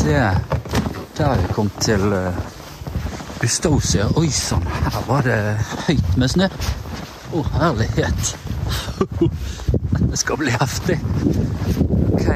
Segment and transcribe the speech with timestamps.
[0.00, 0.30] se.
[1.16, 4.06] Der har vi kommet til uh, Ustaosia.
[4.16, 5.36] Oi sann, her var det
[5.86, 6.48] høyt med snø.
[7.30, 8.32] Å, oh, herlighet.
[9.98, 10.96] Dette skal bli heftig.
[12.14, 12.26] Ok.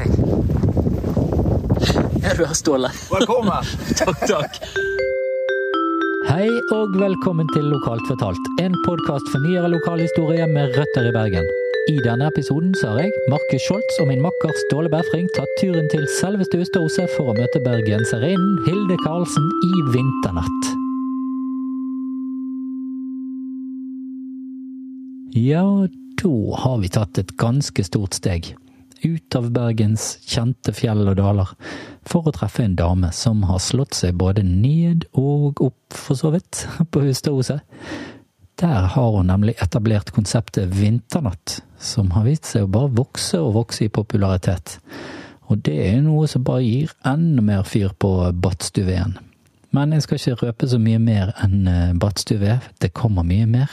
[2.21, 2.93] Er du her, Ståle?
[3.09, 3.73] Velkommen.
[3.99, 4.61] takk, takk.
[6.29, 11.64] Hei og velkommen til Lokalt fortalt, en podkast for nyere lokalhistorie med røtter i Bergen.
[11.85, 15.85] I denne episoden så har jeg, Markus Scholz og min makker Ståle Berfring tatt turen
[15.91, 20.71] til selveste Østerhuset for å møte bergenserinnen Hilde Karlsen i vinternatt.
[25.37, 25.67] Ja,
[26.23, 26.33] da
[26.63, 28.55] har vi tatt et ganske stort steg.
[29.05, 31.53] Ut av Bergens kjente fjell og daler.
[32.09, 36.33] For å treffe en dame som har slått seg både ned og opp, for så
[36.33, 37.61] vidt, på Østerhuset.
[38.61, 43.55] Der har hun nemlig etablert konseptet Vinternatt, som har vist seg å bare vokse og
[43.57, 44.77] vokse i popularitet.
[45.51, 49.17] Og det er noe som bare gir enda mer fyr på Badstuveen.
[49.75, 52.59] Men jeg skal ikke røpe så mye mer enn badstue.
[52.79, 53.71] Det kommer mye mer.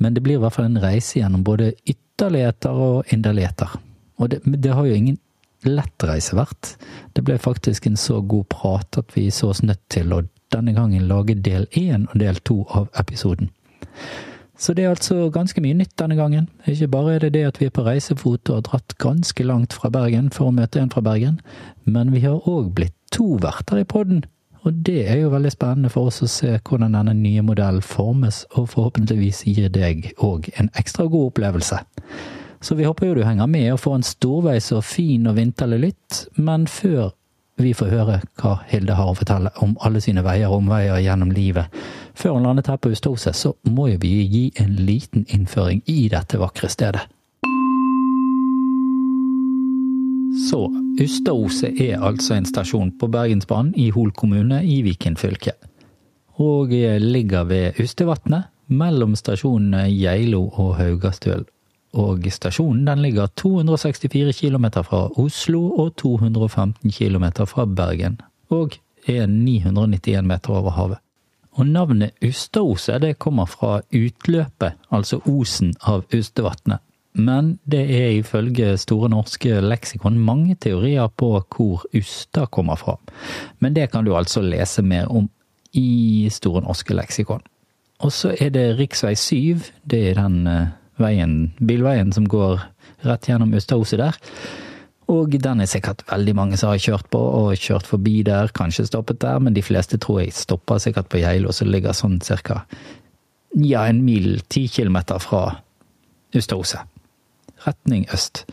[0.00, 3.74] Men det blir i hvert fall en reise gjennom både ytterligheter og inderligheter.
[4.16, 5.18] Og det, det har jo ingen
[5.66, 6.76] lett reise vært.
[7.12, 10.22] Det ble faktisk en så god prat at vi så oss nødt til å
[10.54, 13.50] denne gangen lage del én og del to av episoden.
[14.58, 16.46] Så det er altså ganske mye nytt denne gangen.
[16.66, 19.76] Ikke bare er det det at vi er på reisefot og har dratt ganske langt
[19.76, 21.42] fra Bergen for å møte en fra Bergen,
[21.84, 24.24] men vi har òg blitt to verter i podden.
[24.66, 28.42] Og det er jo veldig spennende for oss å se hvordan denne nye modellen formes,
[28.56, 31.78] og forhåpentligvis gir deg òg en ekstra god opplevelse.
[32.64, 35.78] Så vi håper jo du henger med og får en storveis og fin og vinterlig
[35.84, 37.12] lytt, men før
[37.56, 41.32] vi får høre hva Hilde har å fortelle om alle sine veier og omveier gjennom
[41.32, 41.72] livet,
[42.16, 46.08] før hun landet her på Ustadhuset, så må jo vi gi en liten innføring i
[46.12, 47.06] dette vakre stedet.
[50.46, 50.66] Så
[51.00, 55.56] Ustadhuset er altså en stasjon på Bergensbanen i Hol kommune i Viken fylke.
[56.36, 56.68] Og
[57.00, 61.46] ligger ved Ustevatnet, mellom stasjonene Geilo og Haugastøl.
[61.96, 68.20] Og stasjonen den ligger 264 km fra Oslo og 215 km fra Bergen.
[68.52, 68.76] Og
[69.08, 70.98] er 991 meter over havet.
[71.56, 76.82] Og navnet Ustaoset det kommer fra utløpet, altså osen av Ustevatnet.
[77.16, 82.98] Men det er ifølge Store norske leksikon mange teorier på hvor Usta kommer fra.
[83.58, 85.30] Men det kan du altså lese mer om
[85.72, 87.40] i Store norske leksikon.
[88.04, 89.64] Og så er det riksvei 7.
[89.88, 90.44] Det er den
[91.02, 92.60] veien, bilveien som går
[93.06, 94.16] rett gjennom Ustaoset der.
[95.12, 98.88] Og den er sikkert veldig mange som har kjørt på, og kjørt forbi der, kanskje
[98.88, 102.64] stoppet der, men de fleste tror jeg stopper sikkert på Geilo, som ligger sånn cirka
[103.56, 105.44] ja, en mil, ti kilometer fra
[106.36, 106.82] Ustaoset.
[107.64, 108.44] Retning øst.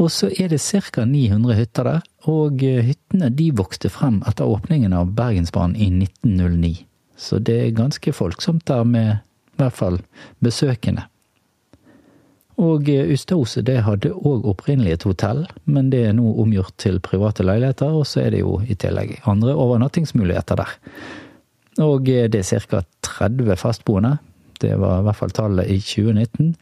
[0.00, 1.04] Og så er det ca.
[1.04, 6.74] 900 hytter der, og hyttene de vokste frem etter åpningen av Bergensbanen i 1909.
[7.16, 9.20] Så det er ganske folksomt der med
[9.54, 10.00] i hvert fall
[10.42, 11.06] besøkende.
[12.62, 17.42] Og Ustadhuset det hadde òg opprinnelig et hotell, men det er nå omgjort til private
[17.46, 20.76] leiligheter, og så er det jo i tillegg andre overnattingsmuligheter der.
[21.82, 22.84] Og det er ca.
[23.02, 24.18] 30 fastboende.
[24.62, 26.54] Det var i hvert fall tallet i 2019.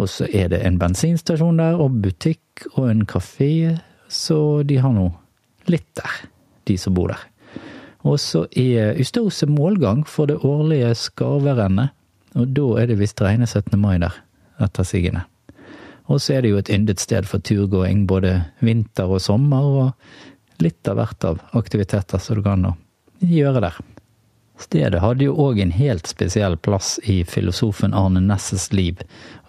[0.00, 3.76] Og så er det en bensinstasjon der, og butikk og en kafé,
[4.08, 5.10] så de har nå
[5.68, 6.20] litt der,
[6.64, 7.20] de som bor der.
[8.06, 11.92] Og så er Ustadhuset målgang for det årlige skarverennet,
[12.36, 13.76] og da er det visst rene 17.
[13.80, 14.16] mai der
[14.62, 15.24] etter sigende.
[16.06, 20.62] Og så er det jo et yndet sted for turgåing både vinter og sommer, og
[20.62, 22.66] litt av hvert av aktiviteter som du kan
[23.20, 23.78] gjøre der.
[24.56, 29.02] Stedet hadde jo òg en helt spesiell plass i filosofen Arne Nesses liv,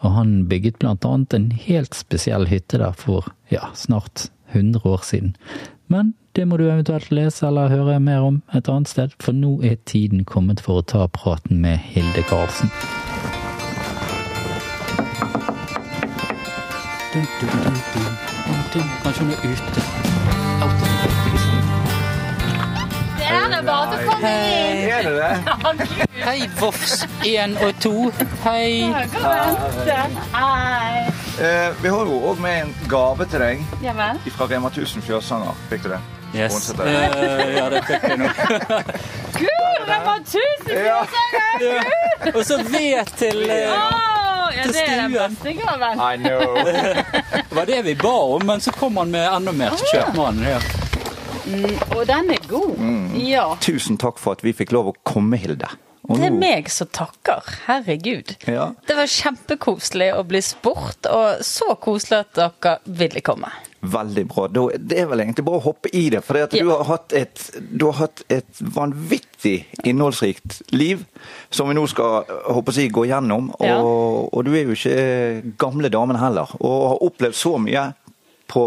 [0.03, 5.05] og han bygget blant annet en helt spesiell hytte der for ja, snart 100 år
[5.07, 5.35] siden.
[5.87, 9.61] Men det må du eventuelt lese eller høre mer om et annet sted, for nå
[9.63, 12.73] er tiden kommet for å ta praten med Hilde Karlsen.
[19.03, 19.81] Kanskje hun er ute.
[23.17, 24.83] Det er bare å komme inn.
[24.91, 25.33] Er det det?
[26.23, 27.93] Hei, Vofs 1 og 2.
[28.43, 28.93] Hei.
[30.33, 31.07] Hei.
[31.41, 34.21] Eh, vi har jo òg med en gave til deg Jamen.
[34.37, 35.57] fra Rema 1000 Fjørsanger.
[35.71, 36.01] Fikk du det?
[36.35, 36.69] Yes.
[36.73, 38.29] Eh, ja, det fikk jeg nå.
[39.37, 41.01] Gud, det var tusen Ja.
[42.33, 44.16] Og så ved til eh,
[44.57, 45.37] Er stuen.
[45.99, 46.55] I know.
[46.65, 50.47] Det var det vi ba om, men så kom han med enda mer til kjøpmannen.
[50.47, 50.59] Ja.
[51.95, 52.79] Og den er god.
[53.23, 53.45] Ja.
[53.63, 55.69] Tusen takk for at vi fikk lov å komme, Hilde.
[56.07, 57.43] Og Det er nå- meg som takker.
[57.67, 58.35] Herregud.
[58.47, 58.69] Ja.
[58.87, 63.49] Det var kjempekoselig å bli spurt, og så koselig at dere ville komme.
[63.81, 64.47] Veldig bra.
[64.49, 66.23] Da, det er vel egentlig bare å hoppe i det.
[66.25, 71.03] For at du, har hatt et, du har hatt et vanvittig innholdsrikt liv
[71.53, 73.51] som vi nå skal håper jeg, gå gjennom.
[73.61, 73.77] Ja.
[73.85, 76.51] Og, og du er jo ikke gamle damen heller.
[76.57, 77.85] Og har opplevd så mye
[78.47, 78.65] på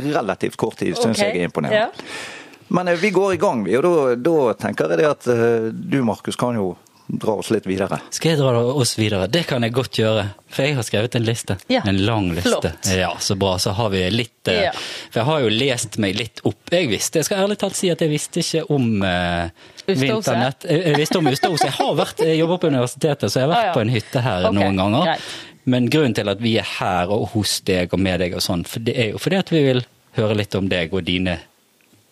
[0.00, 1.30] relativt kort tid, syns okay.
[1.30, 1.88] jeg er imponerende.
[1.94, 2.38] ja.
[2.70, 3.74] Men eh, vi går i gang, vi.
[3.78, 6.72] Og da, da tenker jeg det at eh, du, Markus, kan jo
[7.18, 7.98] dra oss litt videre.
[8.14, 9.26] Skal jeg dra oss videre?
[9.30, 10.24] Det kan jeg godt gjøre.
[10.50, 11.56] For jeg har skrevet en liste.
[11.70, 12.50] Ja, En lang liste.
[12.50, 12.90] flott.
[12.96, 13.56] Ja, Så bra.
[13.58, 14.72] Så har vi litt eh, Ja.
[15.10, 16.70] For jeg har jo lest meg litt opp.
[16.70, 19.50] Jeg visste, jeg skal ærlig talt si at jeg visste ikke om eh,
[19.86, 20.64] vinternett.
[20.70, 21.66] Jeg, jeg visste om Ustaose.
[21.68, 23.76] Jeg har vært, jeg jobber på universitetet, så jeg har vært Ah, ja.
[23.76, 24.58] på en hytte her okay.
[24.60, 25.04] noen ganger.
[25.10, 25.30] greit.
[25.70, 28.62] Men grunnen til at vi er her og hos deg og med deg og sånn,
[28.66, 29.82] for det er jo fordi at vi vil
[30.16, 31.36] høre litt om deg og dine,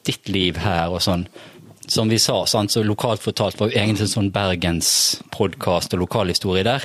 [0.06, 1.24] ditt liv her og sånn.
[1.88, 6.66] Som vi sa, sant, så lokalt fortalt var jo egentlig en sånn bergenspodkast og lokalhistorie
[6.66, 6.84] der.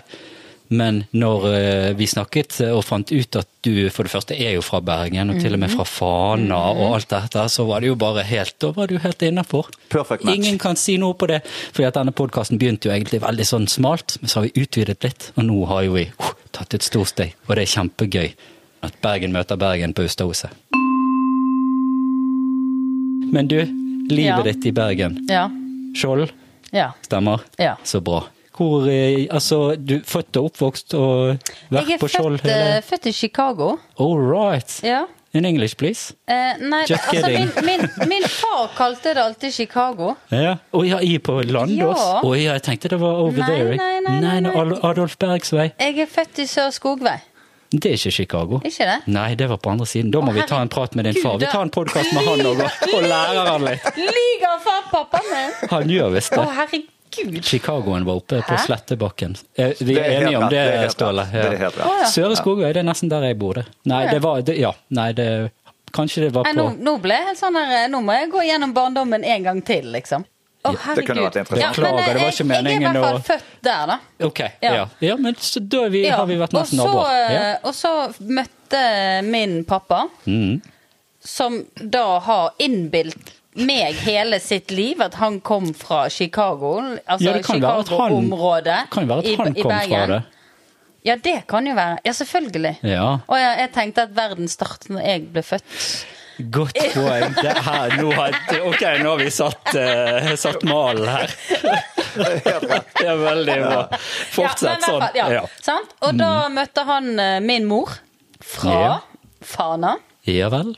[0.73, 4.55] Men når eh, vi snakket eh, og fant ut at du for det første er
[4.55, 7.91] jo fra Bergen, og til og med fra Fana og alt dette, så var det
[7.91, 9.69] jo bare helt Da var du helt innafor.
[10.31, 13.69] Ingen kan si noe på det, fordi at denne podkasten begynte jo egentlig veldig sånn
[13.69, 16.85] smalt, men så har vi utvidet litt, og nå har jo vi uh, tatt et
[16.85, 18.33] stort steg, og det er kjempegøy
[18.88, 20.51] at Bergen møter Bergen på Ustadhuset.
[23.33, 23.59] Men du,
[24.11, 25.17] livet ditt i Bergen.
[25.29, 25.47] Ja.
[25.95, 26.31] Skjold,
[26.73, 26.91] ja.
[27.05, 27.44] stemmer?
[27.61, 27.75] Ja.
[27.83, 28.23] Så bra.
[28.53, 31.39] Hvor, eh, altså, du er født og oppvokst og
[31.73, 33.75] vært på Skjold Jeg er eh, født i Chicago.
[33.97, 34.75] All right.
[34.85, 35.05] Ja.
[35.33, 36.13] In English, please.
[36.29, 37.50] Eh, nei, Just altså kidding.
[37.65, 40.11] min, min, min far kalte det alltid Chicago.
[40.29, 40.59] Ja.
[40.69, 41.97] Å ja, i på Landås?
[41.97, 42.19] Ja.
[42.21, 43.77] Å ja, jeg tenkte det var over Nei, there.
[43.81, 44.53] nei, nei, nei, nei.
[44.61, 45.71] Ad- Adolf Bergs vei.
[45.81, 47.17] Jeg er født i Sør Skogvei.
[47.73, 48.59] Det er ikke Chicago.
[48.69, 48.95] Ikke det?
[49.09, 50.11] Nei, det var på andre siden.
[50.13, 51.39] Da må Å, vi ta en prat med din far.
[51.41, 52.59] Vi tar en podkast med han òg,
[52.95, 53.87] og lærer han litt.
[53.97, 55.55] Lyger far pappaen min!
[55.71, 56.51] Han gjør visst Å, det.
[56.59, 57.39] herregud.
[57.45, 59.35] Chicagoen var oppe på Slettebakken.
[59.57, 61.25] Eh, Vi er er enige om det, Ståle.
[61.33, 61.81] Det helt rett.
[61.85, 62.07] Å, ja.
[62.13, 63.57] Søre Skogøy, det er nesten der jeg bor.
[63.61, 63.65] det.
[63.89, 64.71] Nei, det var det, Ja.
[64.89, 65.27] Nei, det
[65.93, 68.31] Kanskje det var Nei, på nå, nå ble jeg helt sånn her Nå må jeg
[68.33, 70.23] gå gjennom barndommen en gang til, liksom.
[70.63, 71.75] Å, det kunne vært interessant.
[71.75, 73.86] Beklager, ja, det var eh, ikke meningen meningen Jeg er i hvert fall født der,
[73.92, 73.98] da.
[74.30, 74.74] Ok, ja.
[74.77, 74.83] Ja.
[75.04, 75.15] ja.
[75.19, 76.18] men så da er vi, Ja.
[76.21, 77.10] har vi vært nesten naboer.
[77.12, 77.42] Ja.
[77.51, 78.83] eh, Og så møtte
[79.27, 80.62] min pappa, Mm.
[81.19, 86.77] som da har innbilt meg hele sitt liv at han kom fra Chicago.
[87.06, 88.80] Altså Chicago-området
[89.24, 89.60] i, i Bergen.
[89.60, 90.24] fra det.
[91.04, 92.00] Ja, det kan jo være.
[92.07, 92.77] Ja, selvfølgelig.
[92.88, 93.19] Ja.
[93.27, 96.06] Og jeg, jeg tenkte at verden startet når jeg ble født.
[96.38, 97.33] Godt poeng.
[97.68, 101.33] Her, nå har, ok, nå har vi satt, uh, satt malen her.
[102.13, 103.83] Det er veldig bra.
[104.33, 105.06] Fortsett sånn.
[105.18, 105.44] Ja, Ja.
[105.62, 105.94] Sant?
[106.06, 107.89] Og da møtte han eh, min mor
[108.44, 108.95] fra Ja.
[109.44, 109.95] Fana.
[110.30, 110.75] ja vel.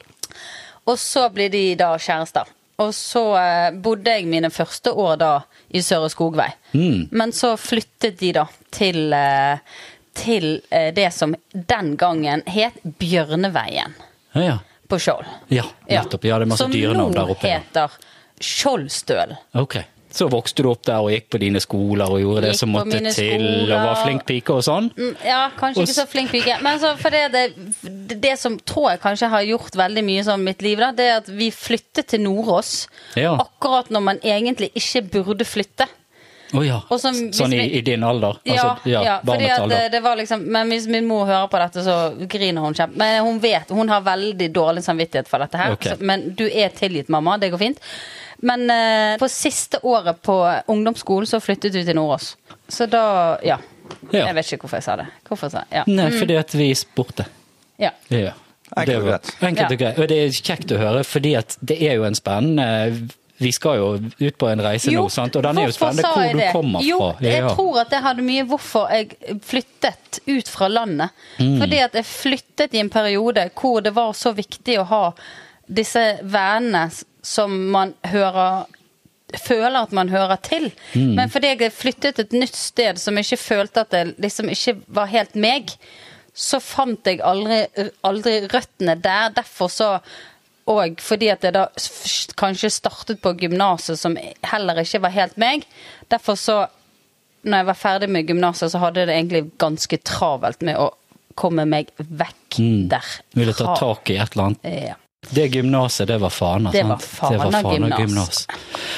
[0.88, 2.48] Og så ble de da kjærester.
[2.82, 5.34] Og så eh, bodde jeg mine første år da
[5.76, 6.50] i Søre Skogvei.
[6.74, 7.08] Mm.
[7.12, 9.14] Men så flyttet de da til,
[10.16, 10.48] til
[10.96, 13.96] det som den gangen het Bjørneveien
[14.36, 14.58] Ja, ja.
[14.90, 15.26] På Skjold.
[15.50, 16.24] ja nettopp.
[16.28, 17.42] Ja, det er masse dyrenavn der oppe.
[17.42, 18.00] Som nå heter
[18.46, 19.36] Skjoldstøl.
[19.54, 19.78] Ok.
[20.16, 23.02] Så vokste du opp der og gikk på dine skoler og gjorde det som måtte
[23.04, 24.88] til, til, og var flink pike og sånn?
[24.96, 26.56] Mm, Ja, kanskje Og ikke så flink pike.
[26.64, 30.46] Men så for det, det, det som tror jeg kanskje har gjort veldig mye sånn
[30.48, 32.86] mitt liv, da, det er at vi flyttet til Nordås.
[33.20, 33.34] Ja.
[33.44, 35.90] Akkurat når man egentlig ikke burde flytte.
[36.58, 36.80] Å ja.
[36.90, 38.38] Og som- sånn i, i din alder?
[38.46, 39.90] Ja, Altså, ja, ja fordi at det, alder.
[39.92, 42.98] det var liksom Men hvis min mor hører på dette, så griner hun kjempe.
[42.98, 45.72] Men hun vet, hun har veldig dårlig samvittighet for dette her.
[45.74, 45.96] Okay.
[45.96, 47.38] Så, men du er tilgitt, mamma.
[47.38, 47.80] Det går fint.
[48.42, 50.36] Men eh, på siste året på
[50.68, 52.36] ungdomsskolen så flyttet du til Nordås.
[52.68, 53.58] Så da Ja.
[54.12, 54.26] Ja.
[54.26, 55.06] Jeg vet ikke hvorfor jeg sa det.
[55.28, 55.84] Hvorfor sa jeg ja.
[55.88, 57.26] Nei, fordi at vi spurte.
[57.80, 57.92] ja.
[58.10, 58.32] Ja.
[58.76, 59.30] Enkelt og greit.
[59.46, 59.78] Enkelt og Ja.
[59.78, 60.00] greit.
[60.00, 63.78] Og det er kjekt å høre, fordi at det er jo en spennende Vi skal
[63.82, 63.88] jo
[64.20, 65.36] ut på en reise nå, sant?
[65.36, 66.52] og den er jo spennende hvor du det?
[66.56, 67.26] kommer jo, fra.
[67.26, 67.50] Jeg Ja.
[67.56, 71.10] tror at det hadde mye hvorfor jeg flyttet ut fra landet.
[71.40, 71.58] Mm.
[71.60, 75.04] Fordi at jeg flyttet i en periode hvor det var så viktig å ha
[75.68, 76.88] disse vennene
[77.26, 78.66] som man hører
[79.42, 80.68] Føler at man hører til.
[80.94, 81.16] Mm.
[81.18, 84.76] Men fordi jeg flyttet et nytt sted som jeg ikke følte at det liksom ikke
[84.96, 85.74] var helt meg,
[86.32, 87.66] så fant jeg aldri,
[88.06, 89.34] aldri røttene der.
[89.36, 89.90] Derfor så
[90.66, 91.68] og fordi at jeg da
[92.40, 94.18] kanskje startet på gymnaset som
[94.50, 95.66] heller ikke var helt meg.
[96.10, 96.58] Derfor så,
[97.46, 100.90] når jeg var ferdig med gymnaset, så hadde jeg det egentlig ganske travelt med å
[101.38, 102.58] komme meg vekk
[102.90, 103.26] derfra.
[103.26, 103.40] Mm.
[103.42, 104.70] Ville ta tak i et eller annet.
[104.90, 104.96] Ja.
[105.30, 108.48] Det gymnaset, det var Fana, Det var Fana Fana gymnas.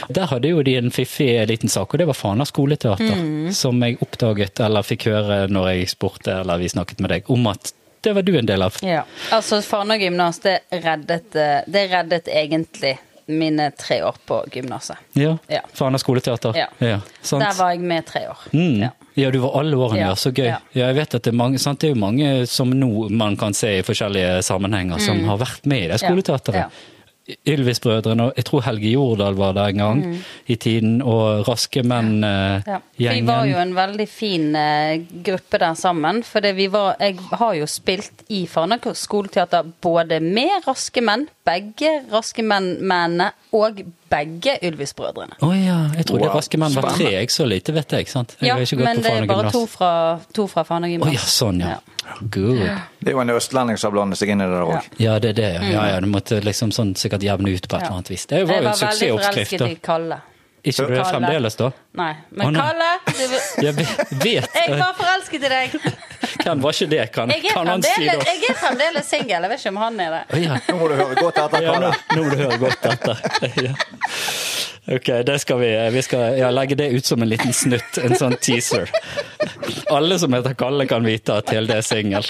[0.09, 3.15] Der hadde jo de en fiffig liten sak, og det var Fana skoleteater.
[3.15, 3.53] Mm.
[3.55, 7.47] Som jeg oppdaget, eller fikk høre når jeg spurte, eller vi snakket med deg, om
[7.51, 7.71] at
[8.01, 8.77] det var du en del av.
[8.81, 9.03] Ja.
[9.31, 14.97] Altså, Fana gymnas, det reddet, eh, det reddet egentlig mine tre år på gymnaset.
[15.13, 15.37] Ja.
[15.47, 15.61] Ja.
[15.73, 16.55] Fana skoleteater.
[16.79, 16.99] Ja.
[17.21, 17.43] sant.
[17.43, 18.37] Der var jeg med tre år.
[18.53, 18.81] Mm.
[18.81, 18.89] Ja.
[19.13, 19.31] Ja.
[19.31, 20.13] du var alle årene, ja.
[20.13, 20.15] Ja.
[20.15, 20.45] Så gøy.
[20.47, 20.59] Ja.
[20.71, 20.87] Ja.
[20.87, 21.81] jeg vet at det er mange, sant?
[21.81, 25.67] det er jo mange som nå man kan se i forskjellige sammenhenger, som har vært
[25.67, 26.85] med i det skoleteateret.
[27.27, 27.35] Mm.
[27.45, 27.53] Ja.
[27.53, 30.03] Ylvis-brødrene, og jeg tror Helge Jordal var der en gang
[30.47, 32.23] i tiden, og Raske Mm.
[32.67, 32.79] Ja.
[32.97, 36.23] Vi var jo en veldig fin uh, gruppe der sammen.
[36.23, 41.27] For det vi var, jeg har jo spilt i Farnak skoleteater både med Raske menn,
[41.45, 45.37] begge Raske menn-mennene og begge Ylvis-brødrene.
[45.43, 48.07] Å ja, jeg trodde Wow, Raske menn var tre, jeg så lite vet jeg.
[48.11, 48.35] sant?
[48.39, 49.91] Jeg Ja, har ikke gått men på det er bare to fra,
[50.33, 51.09] to fra Fana gymnas.
[51.09, 51.75] Oh, ja, sånn ja.
[52.21, 52.61] Good.
[53.03, 54.85] Det er jo en østlending som har blandet seg inn i det der òg.
[55.03, 55.49] Ja, det er det.
[55.73, 58.25] Ja, ja, du måtte liksom sånn sikkert jevne ut på et eller annet vis.
[58.31, 60.21] Det var jo en var veldig forelsket i Kalle.
[60.63, 61.67] Ikke du det fremdeles, da?
[61.97, 62.61] Nei, men nei.
[62.61, 63.35] Kalle du,
[63.65, 65.75] Jeg vet, Jeg var forelsket i deg!
[66.43, 67.03] Hvem var ikke det?
[67.13, 68.17] Kan, Jeg er kan han si da?
[68.25, 69.45] jeg er fremdeles singel.
[69.45, 70.21] Jeg vet ikke om han er det.
[70.33, 70.57] Oh, ja.
[70.69, 72.17] Nå må du høre godt etter, Ja, nå, Kalle.
[72.17, 73.23] nå må du høre godt etter.
[73.67, 73.73] Ja.
[74.87, 78.13] Ok, det skal vi, vi skal ja, legge det ut som en liten snutt, en
[78.15, 78.87] sånn teaser.
[79.91, 82.23] Alle som heter Kalle kan vite at Hilde er singel.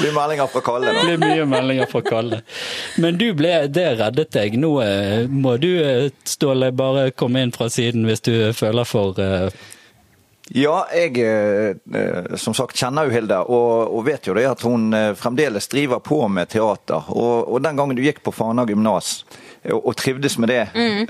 [0.00, 0.86] Blir meldinger fra Kalle.
[0.86, 1.02] Det da.
[1.04, 2.40] blir mye meldinger fra Kalle.
[3.02, 4.56] Men du ble, det reddet deg.
[4.60, 9.20] Nå eh, må du, eh, Ståle, bare komme inn fra siden hvis du føler for
[9.20, 9.50] eh,
[10.50, 11.20] Ja, jeg
[12.42, 16.24] som sagt kjenner jo Hilde, og, og vet jo det at hun fremdeles driver på
[16.26, 17.06] med teater.
[17.14, 19.20] Og, og den gangen du gikk på Fana gymnas
[19.68, 20.64] og, og trivdes med det,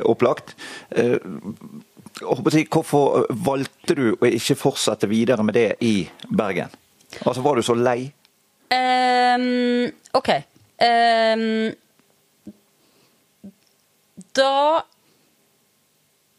[0.05, 0.53] opplagt
[0.91, 1.17] eh,
[2.21, 5.95] å si, Hvorfor valgte du å ikke fortsette videre med det i
[6.29, 6.73] Bergen?
[7.25, 8.13] Altså, Var du så lei?
[8.71, 10.31] Ehm, OK.
[10.81, 11.75] Um,
[14.37, 14.53] da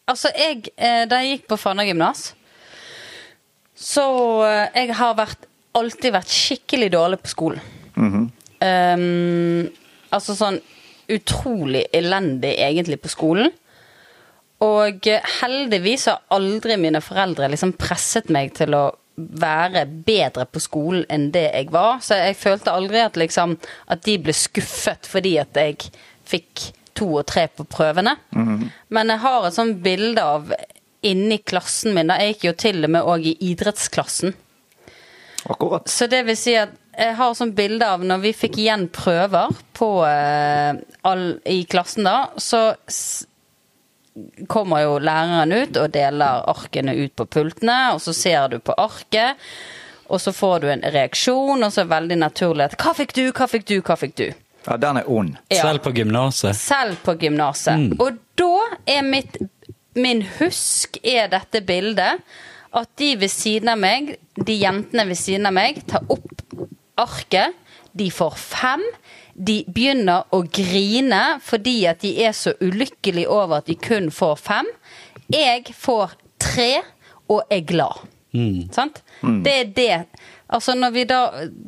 [0.09, 2.31] Altså, jeg eh, Da jeg gikk på Fana gymnas,
[3.77, 4.05] så
[4.47, 5.45] eh, Jeg har vært,
[5.77, 7.61] alltid vært skikkelig dårlig på skolen.
[8.61, 9.69] Ehm,
[10.11, 10.59] altså sånn
[11.11, 13.51] utrolig elendig egentlig på skolen.
[14.61, 18.83] Og eh, heldigvis har aldri mine foreldre liksom presset meg til å
[19.41, 22.01] være bedre på skolen enn det jeg var.
[22.03, 23.57] Så jeg følte aldri at, liksom,
[23.91, 25.91] at de ble skuffet fordi at jeg
[26.31, 28.17] fikk to og tre på prøvene.
[28.89, 30.53] Men jeg har et sånt bilde av
[31.07, 32.11] inni klassen min.
[32.11, 34.35] Da jeg gikk jo til og med òg i idrettsklassen.
[35.49, 35.89] Akkurat.
[35.89, 39.53] Så det vil si at jeg har sånn bilde av når vi fikk igjen prøver
[39.77, 40.75] på, eh,
[41.07, 42.75] all, i klassen da, så
[44.47, 48.75] kommer jo læreren ut og deler arkene ut på pultene, og så ser du på
[48.77, 49.39] arket,
[50.11, 53.13] og så får du en reaksjon, og så er det veldig naturlig at 'hva fikk
[53.15, 54.33] du, hva fikk du, hva fikk du'?
[54.67, 55.35] Ja, den er ond.
[55.49, 55.61] Ja.
[55.61, 56.55] Selv på gymnaset?
[56.55, 57.79] Selv på gymnaset.
[57.79, 57.99] Mm.
[57.99, 59.37] Og da er mitt
[59.95, 62.21] Min husk er dette bildet.
[62.71, 66.55] At de ved siden av meg, de jentene ved siden av meg, tar opp
[66.95, 67.57] arket.
[67.91, 68.85] De får fem.
[69.35, 74.35] De begynner å grine fordi at de er så ulykkelige over at de kun får
[74.41, 74.69] fem.
[75.31, 76.71] Jeg får tre
[77.31, 78.03] og er glad.
[78.71, 79.01] Sant?
[79.43, 79.97] Det er det.
[80.51, 81.19] Altså Når vi da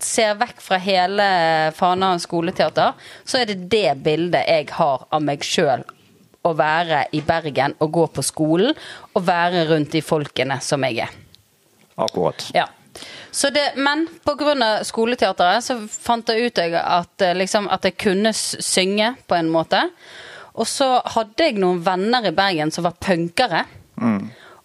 [0.03, 1.25] ser vekk fra hele
[1.75, 5.83] Fanaen skoleteater, så er det det bildet jeg har av meg sjøl.
[6.43, 8.73] Å være i Bergen og gå på skolen
[9.13, 11.13] og være rundt de folkene som jeg er.
[11.95, 12.49] Akkurat.
[12.55, 12.67] Ja.
[13.33, 14.83] Så det, men pga.
[14.85, 19.89] skoleteateret så fant jeg ut at, eh, liksom, at jeg kunne synge på en måte.
[20.53, 23.65] Og så hadde jeg noen venner i Bergen som var punkere.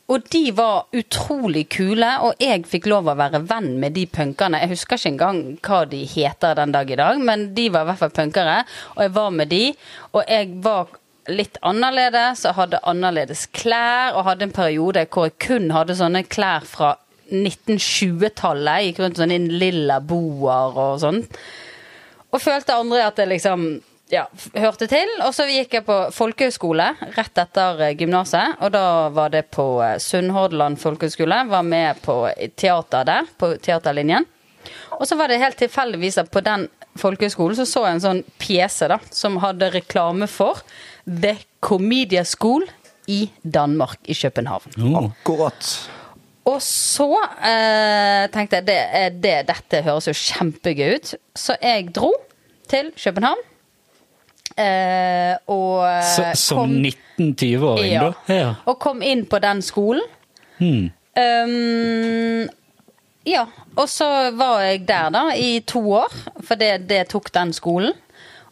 [0.09, 4.61] Og de var utrolig kule, og jeg fikk lov å være venn med de punkerne.
[4.63, 7.91] Jeg husker ikke engang hva de heter den dag i dag, men de var i
[7.91, 8.63] hvert fall punkere.
[8.97, 9.65] Og jeg var med de,
[10.13, 10.95] og jeg var
[11.29, 16.25] litt annerledes og hadde annerledes klær, og hadde en periode hvor jeg kun hadde sånne
[16.25, 16.95] klær fra
[17.31, 18.89] 1920-tallet.
[18.89, 21.23] Gikk rundt sånn i lilla boer og sånn.
[22.29, 23.69] Og følte andre at det liksom
[24.13, 25.11] ja, hørte til.
[25.25, 28.59] Og så gikk jeg på folkehøyskole rett etter eh, gymnaset.
[28.65, 31.45] Og da var det på eh, Sunnhordland folkehøyskole.
[31.51, 32.21] Var med på
[32.57, 34.27] teater der, på teaterlinjen.
[34.99, 36.67] Og så var det helt tilfeldigvis at på den
[36.99, 40.65] folkehøyskolen så så jeg en sånn pjese da, som hadde reklame for
[41.07, 42.67] The Comedia School
[43.09, 44.75] i Danmark, i København.
[44.99, 45.71] Akkurat.
[46.49, 47.09] Og så
[47.45, 48.81] eh, tenkte jeg det,
[49.21, 51.15] det, dette høres jo kjempegøy ut.
[51.37, 52.13] Så jeg dro
[52.71, 53.43] til København.
[54.59, 58.35] Eh, og Så, som 19-20-åring, ja, da?
[58.35, 58.55] Ja.
[58.67, 60.03] Og kom inn på den skolen.
[60.59, 60.89] Hmm.
[61.19, 62.49] Um,
[63.29, 63.45] ja,
[63.77, 67.95] og så var jeg der da i to år, for det, det tok den skolen.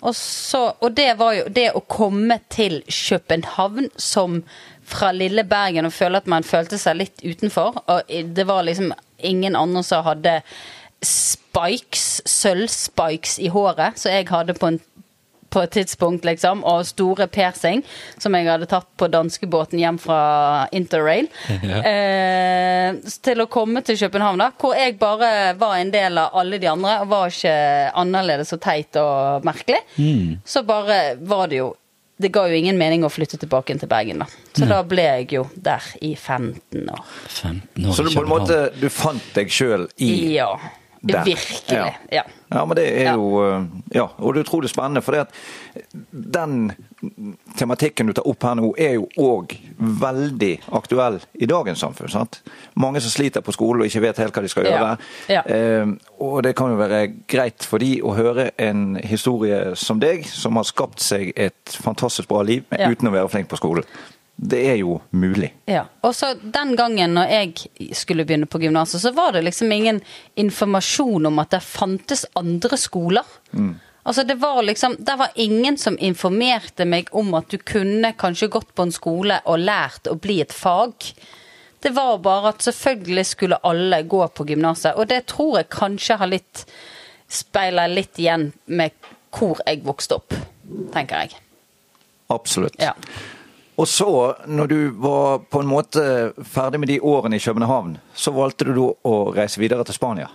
[0.02, 4.42] Og, så, og det var jo det å komme til København som
[4.86, 7.82] fra lille Bergen og føle at man følte seg litt utenfor.
[7.90, 8.92] Og det var liksom
[9.26, 10.40] ingen andre som hadde
[11.04, 14.78] spikes, sølvspikes i håret, så jeg hadde på, en,
[15.52, 17.82] på et tidspunkt, liksom, og store persing,
[18.22, 20.20] som jeg hadde tatt på danskebåten hjem fra
[20.76, 21.28] Interrail,
[21.92, 22.96] eh,
[23.28, 26.70] til å komme til København, da, hvor jeg bare var en del av alle de
[26.72, 27.56] andre, og var ikke
[28.04, 29.82] annerledes og teit og merkelig.
[30.48, 31.74] Så bare var det jo
[32.18, 34.26] det ga jo ingen mening å flytte tilbake til Bergen, da.
[34.56, 37.02] Så da ble jeg jo der i 15 år.
[37.28, 40.48] 15 år Så du på en måte du fant deg sjøl i Ja.
[41.06, 41.24] Der.
[41.24, 41.94] Virkelig.
[42.12, 42.22] Ja.
[42.52, 43.14] Ja, men det er Ja.
[43.14, 45.02] jo eh, Ja, og det er utrolig spennende.
[45.02, 45.30] For det at
[46.12, 46.72] den
[47.58, 52.08] tematikken du tar opp her nå, er jo òg veldig aktuell i dagens samfunn.
[52.10, 52.40] sant?
[52.76, 54.70] Mange som sliter på skole og ikke vet helt hva de skal Ja.
[54.76, 54.98] gjøre.
[55.28, 55.42] Ja.
[55.46, 55.86] Eh,
[56.20, 60.56] og det kan jo være greit for de å høre en historie som deg, som
[60.56, 62.88] har skapt seg et fantastisk bra liv Ja.
[62.90, 63.84] uten å være flink på skolen.
[64.36, 65.54] Det er jo mulig.
[65.64, 65.86] Ja.
[66.04, 70.00] Og så den gangen når jeg skulle begynne på gymnaset, så var det liksom ingen
[70.36, 73.24] informasjon om at det fantes andre skoler.
[74.06, 78.50] Altså det var liksom, Det var ingen som informerte meg om at du kunne kanskje
[78.52, 81.08] gått på en skole og lært å bli et fag.
[81.82, 86.20] Det var bare at selvfølgelig skulle alle gå på gymnaset, og det tror jeg kanskje
[86.20, 86.66] har litt
[87.26, 88.94] Speiler litt igjen med
[89.34, 90.34] hvor jeg vokste opp,
[90.94, 91.40] tenker jeg.
[92.30, 92.78] Absolutt.
[92.78, 92.92] Ja.
[93.76, 94.08] Og så,
[94.48, 96.02] når du var på en måte
[96.48, 100.30] ferdig med de årene i København, så valgte du å reise videre til Spania.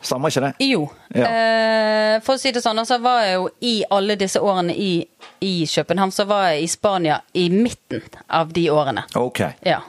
[0.00, 0.50] Stemmer ikke det?
[0.66, 0.84] Jo.
[1.14, 1.26] Ja.
[1.26, 4.92] Eh, for å si det sånn, så var jeg jo i alle disse årene i,
[5.42, 9.06] i København, så var jeg i Spania i midten av de årene.
[9.18, 9.42] Ok.
[9.66, 9.80] Ja.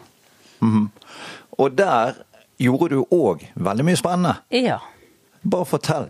[1.60, 2.22] Og der
[2.60, 4.38] gjorde du òg veldig mye spennende.
[4.54, 4.80] Ja.
[5.42, 6.10] Bare fortell.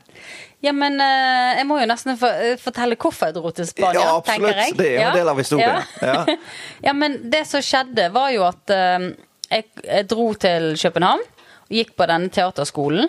[0.65, 4.15] Ja, men uh, jeg må jo nesten eh, fortelle hvorfor jeg dro til Spania, Ja,
[4.17, 4.49] absolutt.
[4.49, 4.77] tenker jeg.
[4.79, 5.83] Det er jo en del av historien.
[6.01, 6.15] Ja.
[6.27, 6.37] Ja.
[6.89, 9.09] ja, men det som skjedde, var jo at uh,
[9.49, 11.23] jeg, jeg dro til København
[11.69, 13.07] og gikk på denne teaterskolen.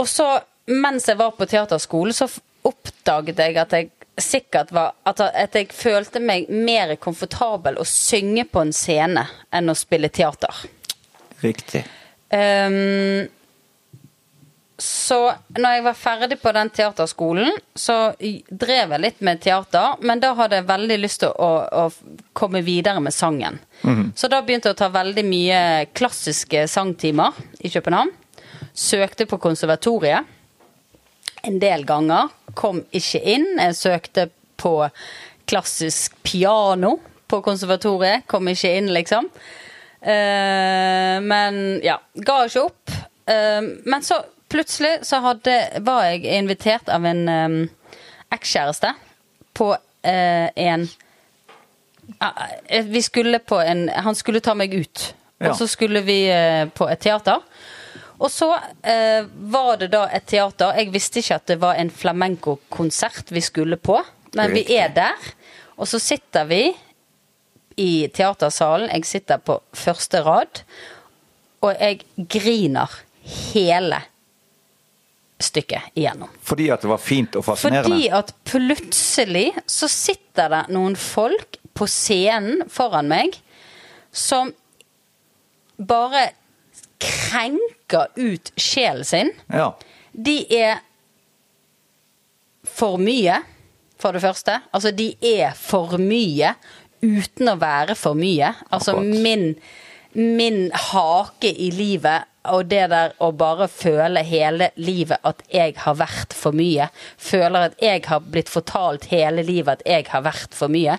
[0.00, 0.26] Og så,
[0.72, 2.30] mens jeg var på teaterskolen, så
[2.66, 3.90] oppdaget jeg at jeg
[4.22, 9.72] sikkert var at, at jeg følte meg mer komfortabel å synge på en scene enn
[9.72, 10.64] å spille teater.
[11.42, 11.82] Riktig.
[12.32, 13.28] Ehm,
[14.82, 15.18] så
[15.54, 20.32] når jeg var ferdig på den teaterskolen, så drev jeg litt med teater, men da
[20.38, 21.50] hadde jeg veldig lyst til å,
[21.86, 23.60] å komme videre med sangen.
[24.18, 25.60] Så da begynte jeg å ta veldig mye
[25.94, 28.10] klassiske sangtimer i København.
[28.72, 30.28] Søkte på konservatoriet
[31.42, 32.30] en del ganger.
[32.58, 33.46] Kom ikke inn.
[33.58, 34.28] Jeg søkte
[34.60, 34.76] på
[35.50, 36.96] klassisk piano
[37.30, 38.26] på konservatoriet.
[38.30, 39.28] Kom ikke inn, liksom.
[40.02, 42.94] Uh, men ja, ga ikke opp.
[43.30, 47.56] Uh, men så plutselig så hadde, var jeg invitert av en um,
[48.34, 48.92] ekskjæreste
[49.56, 50.86] på uh, en
[52.20, 52.46] uh,
[52.92, 55.08] Vi skulle på en Han skulle ta meg ut.
[55.42, 57.42] Og så skulle vi uh, på et teater.
[58.22, 58.52] Og så
[58.86, 60.76] eh, var det da et teater.
[60.78, 63.96] Jeg visste ikke at det var en flamenco-konsert vi skulle på,
[64.38, 65.30] men vi er der.
[65.74, 66.60] Og så sitter vi
[67.82, 68.92] i teatersalen.
[68.94, 70.62] Jeg sitter på første rad,
[71.66, 72.94] og jeg griner
[73.26, 73.98] hele
[75.44, 76.30] stykket igjennom.
[76.46, 77.90] Fordi at det var fint og fascinerende.
[77.90, 83.38] Fordi at plutselig så sitter det noen folk på scenen foran meg
[84.12, 84.52] som
[85.76, 86.30] bare
[87.02, 89.32] krenker ut sjelen sin.
[89.50, 89.72] Ja.
[90.12, 90.82] De er
[92.68, 93.40] for mye,
[94.00, 94.60] for det første.
[94.74, 96.54] Altså, de er for mye
[97.02, 98.52] uten å være for mye.
[98.70, 99.54] Altså, min,
[100.14, 105.94] min hake i livet og det der å bare føle hele livet at jeg har
[106.00, 106.88] vært for mye.
[107.20, 110.96] Føler at jeg har blitt fortalt hele livet at jeg har vært for mye.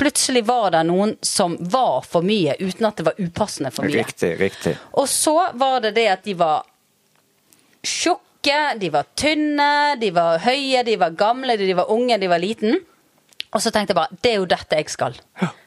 [0.00, 4.06] Plutselig var det noen som var for mye uten at det var upassende for mye.
[4.06, 4.76] Riktig, riktig.
[4.96, 6.64] Og så var det det at de var
[7.84, 12.40] tjukke, de var tynne, de var høye, de var gamle, de var unge, de var
[12.40, 12.80] liten.
[13.52, 15.16] Og så tenkte jeg bare det er jo dette jeg skal.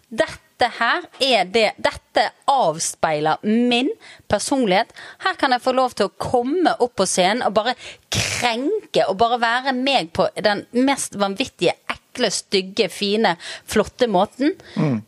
[0.10, 3.88] Dette her er det Dette avspeiler min
[4.28, 4.92] personlighet.
[5.24, 7.76] Her kan jeg få lov til å komme opp på scenen og bare
[8.12, 13.36] krenke og bare være meg på den mest vanvittige, ekle, stygge, fine,
[13.70, 14.56] flotte måten.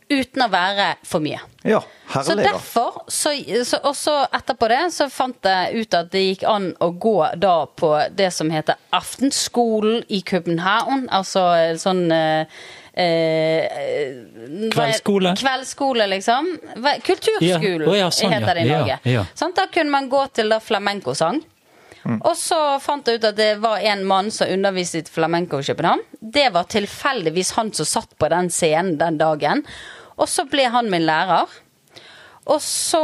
[0.08, 1.42] Uten å være for mye.
[1.66, 2.52] Ja, Så herlig, da.
[2.52, 3.34] derfor, så,
[3.66, 7.16] så, og så etterpå det, så fant jeg ut at det gikk an å gå
[7.42, 11.06] da på det som heter Aftenskolen i København.
[11.14, 11.44] Altså
[11.82, 12.62] sånn eh,
[12.94, 15.34] eh, er- Kveldsskole?
[15.38, 16.50] Kveldsskole, liksom.
[17.06, 18.78] Kulturskolen Ja, Oh, ja, sånn, heter det i ja.
[18.78, 18.98] Norge.
[19.04, 19.24] Ja, ja.
[19.34, 19.56] Sant?
[19.56, 21.42] Da kunne man gå til da flamenco-sang.
[22.04, 25.62] Og så fant jeg ut at det var en mann som underviste i flamenco i
[25.68, 26.00] København.
[26.20, 29.62] Det var tilfeldigvis han som satt på den scenen den dagen.
[30.18, 31.46] Og så ble han min lærer.
[32.50, 32.98] Og så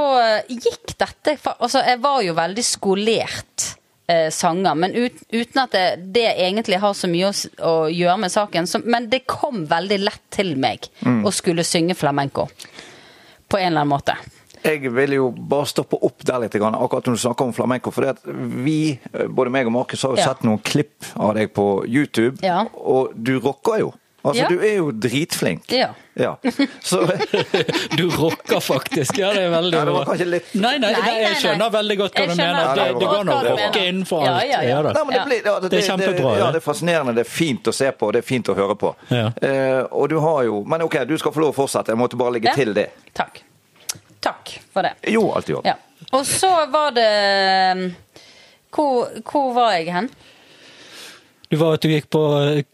[0.50, 3.68] gikk dette Altså, jeg var jo veldig skolert
[4.08, 4.74] eh, sanger.
[4.74, 5.84] Men ut, uten at det,
[6.16, 7.34] det egentlig har så mye å,
[7.68, 8.66] å gjøre med saken.
[8.70, 10.88] Så, men det kom veldig lett til meg
[11.24, 12.48] å skulle synge flamenco.
[13.48, 14.16] På en eller annen måte.
[14.58, 17.92] Jeg vil jo bare stoppe opp der litt, akkurat når du snakker om flamenco.
[17.94, 18.10] For
[18.66, 18.98] vi,
[19.30, 20.32] både meg og Markus, har jo Ja.
[20.32, 22.64] sett noen klipp av deg på YouTube, Ja.
[22.74, 23.92] og du rocker jo.
[24.24, 24.48] Altså, Ja.
[24.50, 25.70] Du er jo dritflink.
[25.72, 25.92] Ja.
[26.18, 26.32] Ja.
[26.82, 27.04] Så
[27.96, 29.18] Du rocker faktisk.
[29.18, 30.00] Ja, det er veldig var bra.
[30.08, 32.72] kanskje litt- Nei, nei, Nei, nei, jeg skjønner veldig godt hva du mener.
[32.74, 34.42] Det, det går an å rocke innenfor alt.
[34.50, 34.80] ja, ja.
[34.82, 34.92] da.
[34.96, 36.60] Nei, men det, blir, ja, det, Det er kjempebra, Det, ja, det.
[36.62, 38.90] er fascinerende, det er fint å se på, det er fint å høre på.
[39.14, 39.28] Ja.
[39.40, 41.94] Eh, og du har jo Men OK, du skal få lov å fortsette.
[41.94, 42.54] Jeg måtte bare legge Ja.
[42.58, 42.88] til det.
[43.14, 43.38] Takk.
[44.20, 44.96] Takk for det.
[45.14, 45.70] Jo, alt i orden.
[45.70, 45.78] Ja.
[46.12, 47.92] Og så var det
[48.74, 50.10] Hvor, hvor var jeg hen?
[51.48, 52.22] Du var at du gikk på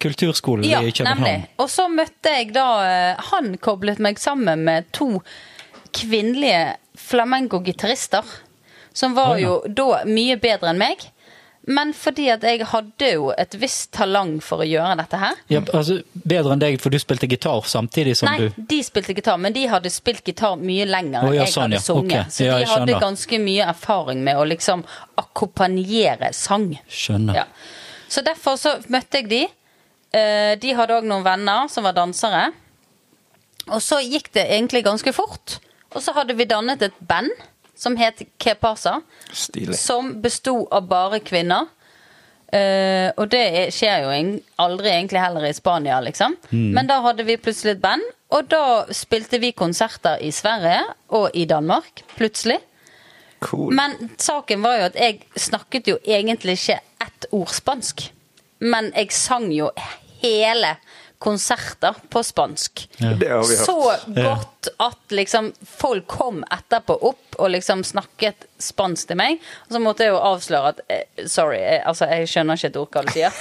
[0.02, 1.22] kulturskolen Ja, i København.
[1.22, 1.50] nemlig.
[1.62, 5.22] Og så møtte jeg da eh, Han koblet meg sammen med to
[5.94, 8.24] kvinnelige flamenco-gitarister.
[8.94, 9.48] Som var oh, ja.
[9.48, 11.10] jo da mye bedre enn meg.
[11.66, 15.38] Men fordi at jeg hadde jo et visst talang for å gjøre dette her.
[15.48, 19.14] Ja, altså, bedre enn deg, for du spilte gitar samtidig som Nei, du de spilte
[19.16, 21.87] gitar, men de hadde spilt gitar mye lenger enn enn ja, jeg sånn, hadde ja.
[21.87, 22.18] sunget.
[22.26, 22.34] Okay.
[22.37, 24.84] Så Ja, de hadde ganske mye erfaring med å liksom
[25.24, 26.68] akkompagnere sang.
[26.84, 27.40] Skjønner.
[27.40, 27.48] Ja.
[28.08, 29.42] Så derfor så møtte jeg de.
[30.14, 32.50] Eh, De hadde òg noen venner som var dansere.
[33.72, 35.58] Og så gikk det egentlig ganske fort.
[35.94, 37.30] Og så hadde vi dannet et band
[37.74, 38.98] som het Kepasa.
[39.32, 39.76] Stilig.
[39.78, 41.70] Som besto av bare kvinner.
[42.54, 46.36] Uh, og det er- skjer jo aldri egentlig heller i Spania, liksom.
[46.52, 51.30] Men da hadde vi plutselig et band, og da spilte vi konserter i Sverige og
[51.34, 52.04] i Danmark.
[52.16, 52.60] Plutselig.
[53.40, 53.72] Cool.
[53.74, 56.78] Men saken var jo at jeg snakket jo egentlig ikke
[57.24, 58.06] ett ord spansk.
[58.64, 59.70] Men jeg sang jo
[60.22, 60.76] hele
[61.24, 62.82] konserter på spansk.
[62.98, 63.66] Det har vi hørt.
[63.66, 69.38] Så godt at liksom folk kom etterpå opp og liksom snakket spansk til meg.
[69.66, 72.78] Og så måtte jeg jo avsløre at eh, sorry, jeg, altså jeg skjønner ikke et
[72.82, 73.40] ord hva du sier.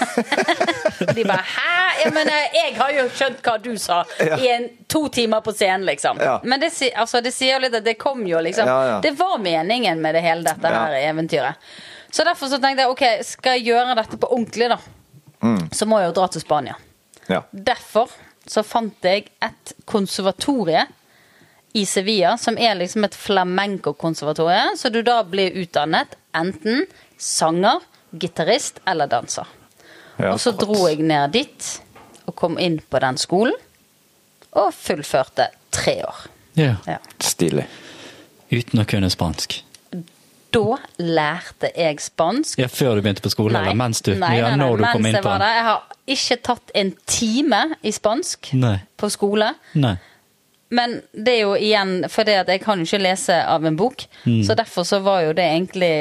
[1.17, 1.75] De bare hæ?
[2.03, 4.37] Jeg men eh, jeg har jo skjønt hva du sa Ja.
[4.39, 6.19] i en, to timer på scenen, liksom.
[6.23, 6.37] Ja.
[6.43, 8.99] Men det, altså, det sier jo litt at det kom jo liksom Ja, ja.
[9.03, 10.85] Det var meningen med det hele dette Ja.
[10.87, 11.73] her eventyret.
[12.13, 14.77] Så derfor så tenkte jeg ok, skal jeg gjøre dette på ordentlig, da,
[15.43, 15.65] Mm.
[15.75, 16.75] så må jeg jo dra til Spania.
[17.27, 17.41] Ja.
[17.51, 18.11] Derfor
[18.47, 20.85] så fant jeg et konservatorie
[21.73, 26.85] i Sevilla, som er liksom et flamenco-konservatorie, så du da blir utdannet enten
[27.17, 27.81] sanger,
[28.13, 29.47] gitarist eller danser.
[30.19, 31.69] Ja, og så dro jeg ned dit
[32.27, 33.55] og kom inn på den skolen,
[34.53, 36.19] og fullførte tre år.
[36.55, 36.75] Ja.
[36.87, 36.99] Ja.
[37.19, 37.65] Stilig.
[38.53, 39.63] Uten å kunne spansk.
[40.53, 42.59] Da lærte jeg spansk.
[42.61, 44.13] Ja, Før du begynte på skolen, eller mens du?
[44.13, 45.45] nei, nei, nei, når du kom inn på der.
[45.57, 48.77] Jeg har ikke tatt en time i spansk Nei.
[48.99, 49.53] på skole.
[49.73, 49.95] Nei.
[50.73, 54.05] Men det er jo igjen fordi at jeg kan jo ikke lese av en bok.
[54.25, 54.41] Mm.
[54.45, 55.93] Så derfor så var jo det egentlig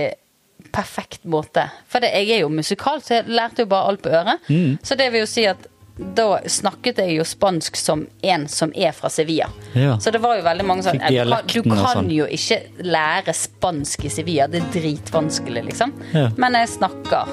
[0.73, 1.67] perfekt måte.
[1.91, 4.49] For jeg er jo musikal, så jeg lærte jo bare alt på øret.
[4.49, 4.79] Mm.
[4.83, 8.93] Så det vil jo si at da snakket jeg jo spansk som en som er
[8.97, 9.49] fra Sevilla.
[9.77, 9.99] Ja.
[10.01, 12.11] Så det var jo veldig mange sånn Du kan, du kan sånn.
[12.11, 14.49] jo ikke lære spansk i Sevilla.
[14.49, 15.93] Det er dritvanskelig, liksom.
[16.17, 16.31] Ja.
[16.37, 17.29] Men jeg snakker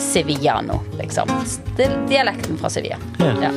[0.00, 1.28] sevillano, liksom.
[1.76, 2.98] Det er dialekten fra Sevilla.
[3.20, 3.34] Ja.
[3.48, 3.52] Ja.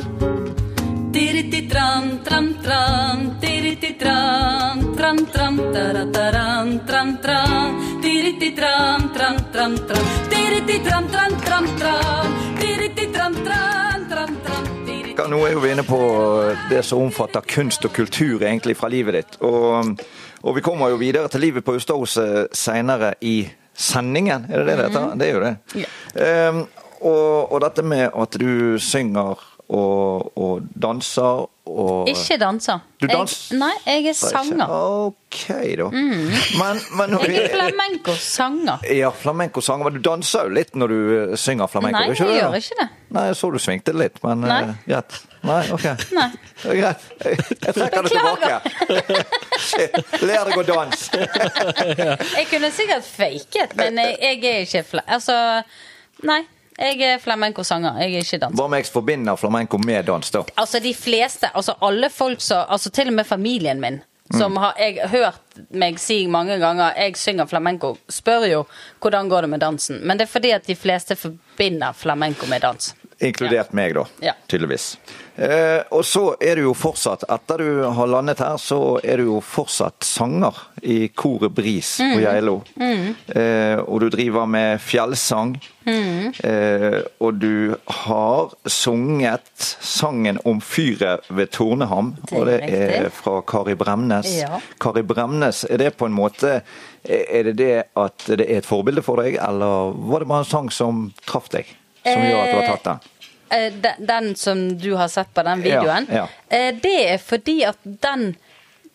[15.16, 15.98] Tran, Nå er vi inne på
[16.70, 19.38] det som omfatter kunst og kultur egentlig fra livet ditt.
[19.44, 19.98] Og,
[20.42, 24.46] og vi kommer jo videre til livet på Ustadhuset seinere i sendingen.
[24.48, 25.14] Er det det det heter?
[25.18, 25.86] Det er jo det.
[26.22, 26.62] Ehm,
[27.02, 29.40] og, og dette med at du synger
[29.72, 32.78] og, og danser og Ikke danser.
[33.00, 33.54] Du danser?
[33.54, 34.66] Jeg, nei, jeg er sanger.
[34.68, 35.44] OK,
[35.78, 35.86] da.
[35.94, 38.86] Men, men når Jeg er flamenco-sanger.
[38.92, 39.86] Ja, flamenco-sanger.
[39.86, 42.02] Men du danser jo litt når du eh, synger flamenco?
[42.02, 42.88] Nei, ikke jeg gjør ikke det.
[43.14, 44.58] Nei, jeg så du svingte litt, men Nei.
[44.66, 45.20] eh, greit.
[45.42, 45.86] Nei, OK.
[46.18, 46.28] Nei.
[46.62, 47.06] Greit.
[47.24, 49.22] Jeg, trekker det tilbake.
[50.28, 51.22] Lær deg å danse.
[52.36, 55.06] Jeg kunne sikkert faket, men jeg, jeg er ikke fla...
[55.18, 55.38] Altså,
[56.26, 56.42] nei.
[56.78, 58.56] Jeg er flamenco-sanger, jeg er ikke danser.
[58.56, 60.42] Hva om jeg forbinder flamenco med dans, da?
[60.56, 64.00] Altså, de fleste, altså alle folk som Altså til og med familien min,
[64.32, 68.64] som har jeg hørt meg si mange ganger jeg synger flamenco, spør jo
[69.00, 70.00] hvordan går det med dansen.
[70.06, 72.94] Men det er fordi at de fleste forbinder flamenco med dans.
[73.22, 74.06] Inkludert meg, da.
[74.20, 74.32] Ja.
[74.50, 74.96] Tydeligvis.
[75.36, 79.28] Eh, og så er du jo fortsatt, etter du har landet her, så er du
[79.30, 82.58] jo fortsatt sanger i koret Bris på Geilo.
[82.82, 85.54] Eh, og du driver med fjellsang.
[85.86, 93.40] Eh, og du har sunget sangen om fyret ved Torneham, Det og det er fra
[93.46, 94.28] Kari Bremnes.
[94.42, 94.60] Ja.
[94.82, 96.60] Kari Bremnes, er det på en måte
[97.02, 100.46] Er det det at det er et forbilde for deg, eller var det bare en
[100.46, 101.66] sang som traff deg?
[102.04, 103.11] Som gjør at du har tatt den?
[103.52, 106.56] Eh, den, som du har sett på den videoen, Ja, ja.
[106.56, 108.36] eh, det er fordi at den,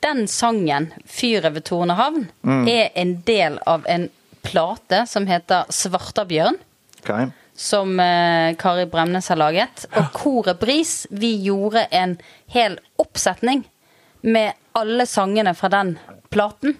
[0.01, 2.67] den sangen, 'Fyret ved Tornehavn', Mm.
[2.67, 4.09] er en del av en
[4.43, 6.57] plate som heter 'Svartabjørn'.
[7.03, 7.27] Okay.
[7.55, 9.85] Som eh, Kari Bremnes har laget.
[9.95, 12.17] Og Koret Bris, vi gjorde en
[12.47, 13.63] hel oppsetning
[14.21, 16.77] med alle sangene fra den platen.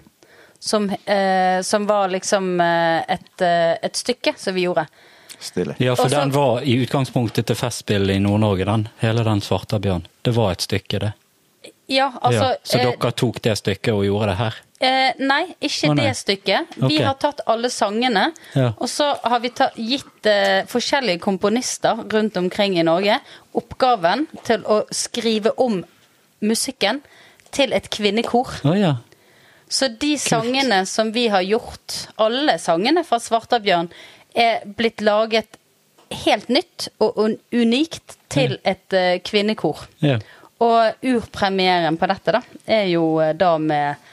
[0.60, 3.40] Som, eh, som var liksom et,
[3.82, 4.86] et stykke som vi gjorde.
[5.40, 5.74] Stilig.
[5.78, 8.88] Ja, for den var i utgangspunktet til Festspill i Nord-Norge, den.
[9.02, 10.06] Hele den Svartabjørn.
[10.22, 11.12] Det var et stykke, det.
[11.88, 12.56] Ja, altså ja.
[12.62, 14.56] Så eh, dere tok det stykket og gjorde det her?
[14.78, 16.04] Eh, nei, ikke oh, nei.
[16.04, 16.74] det stykket.
[16.76, 17.04] Vi okay.
[17.06, 18.72] har tatt alle sangene, Ja.
[18.76, 23.16] og så har vi tatt, gitt eh, forskjellige komponister rundt omkring i Norge
[23.56, 25.80] oppgaven til å skrive om
[26.44, 27.00] musikken
[27.56, 28.52] til et kvinnekor.
[28.68, 28.98] Oh, ja.
[29.68, 33.90] Så de sangene som vi har gjort, alle sangene fra Svartabjørn,
[34.38, 35.58] er blitt laget
[36.24, 39.86] helt nytt og un unikt til et eh, kvinnekor.
[40.04, 40.18] ja.
[40.58, 44.08] Og urpremieren på dette da, er jo eh, da med,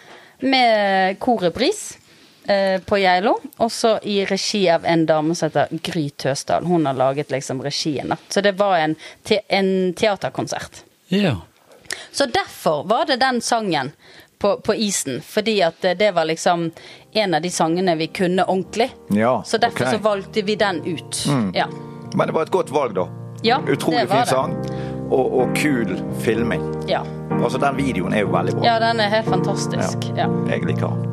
[0.46, 1.98] med Koret Bris
[2.46, 3.34] eh, på Geilo.
[3.66, 6.68] Også i regi av en dame som heter Gry Tøsdal.
[6.70, 8.14] Hun har laget liksom regien.
[8.14, 8.20] da.
[8.30, 10.84] Så det var en, te en teaterkonsert.
[11.08, 11.40] Ja.
[12.12, 13.92] Så derfor var det den sangen
[14.46, 15.22] på, på isen.
[15.26, 16.72] Fordi at eh, det var liksom
[17.12, 18.92] en av de sangene vi kunne ordentlig.
[19.10, 19.98] Ja, Så derfor okay.
[19.98, 21.26] så valgte vi den ut.
[21.54, 21.66] Ja.
[22.14, 23.08] Men det var et godt valg, da.
[23.42, 24.28] Ja, Utrolig fin det.
[24.30, 24.54] sang,
[25.10, 26.62] og, og kul filming.
[26.88, 27.02] Ja.
[27.42, 28.66] Altså, den videoen er jo veldig bra.
[28.70, 30.10] ja, den er helt fantastisk.
[30.18, 30.30] Ja.
[30.50, 31.06] Jeg liker den.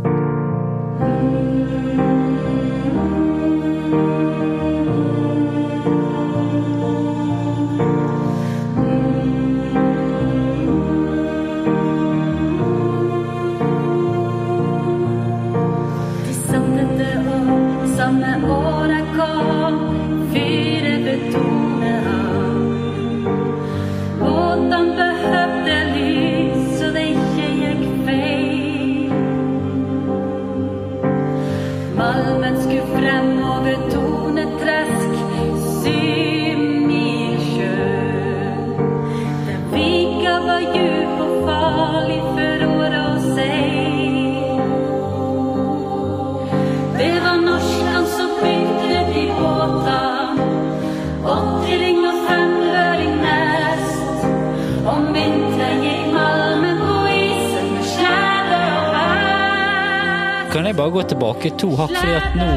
[60.53, 62.49] Kan jeg bare gå tilbake to hakk, fordi at nå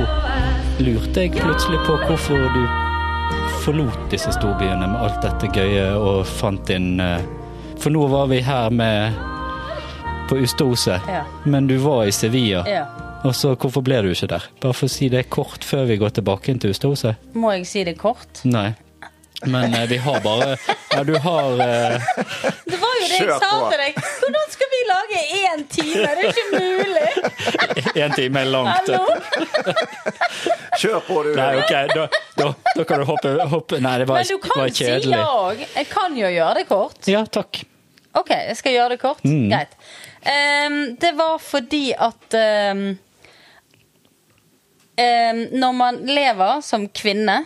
[0.85, 2.65] lurte jeg plutselig på hvorfor du
[3.63, 7.23] forlot disse storbyene med alt dette gøye og fant inn eh,
[7.79, 9.15] For nå var vi her med
[10.29, 11.23] på Ustose, Ja.
[11.45, 12.63] men du var i Sevilla.
[12.67, 12.85] Ja.
[13.25, 14.43] Og så hvorfor ble du ikke der?
[14.61, 17.15] Bare for å si det kort før vi går tilbake til Ustose.
[17.33, 18.41] Må jeg si det kort?
[18.45, 18.71] Nei.
[19.43, 20.57] Men eh, vi har bare
[20.91, 22.01] Ja, du har eh,
[22.65, 23.69] Det var jo det jeg Kjør sa på.
[23.71, 23.99] til deg!
[24.21, 26.01] Hvordan skal vi lage én time?
[26.01, 27.11] Det er ikke mulig!
[28.05, 28.89] en time er langt.
[28.89, 29.75] Hallo?
[30.79, 31.29] Kjør på, du.
[31.37, 32.07] Nei, ok, da,
[32.39, 33.79] da, da kan du hoppe, hoppe.
[33.83, 35.15] Nei, det var, Men du det var si kjedelig.
[35.15, 35.63] ja òg.
[35.75, 36.99] Jeg kan jo gjøre det kort.
[37.11, 37.61] Ja, takk.
[38.15, 39.23] Ok, jeg skal gjøre det kort.
[39.27, 39.47] Mm.
[39.51, 39.75] Greit.
[40.31, 42.85] Ehm, det var fordi at ehm,
[44.97, 47.41] ehm, Når man lever som kvinne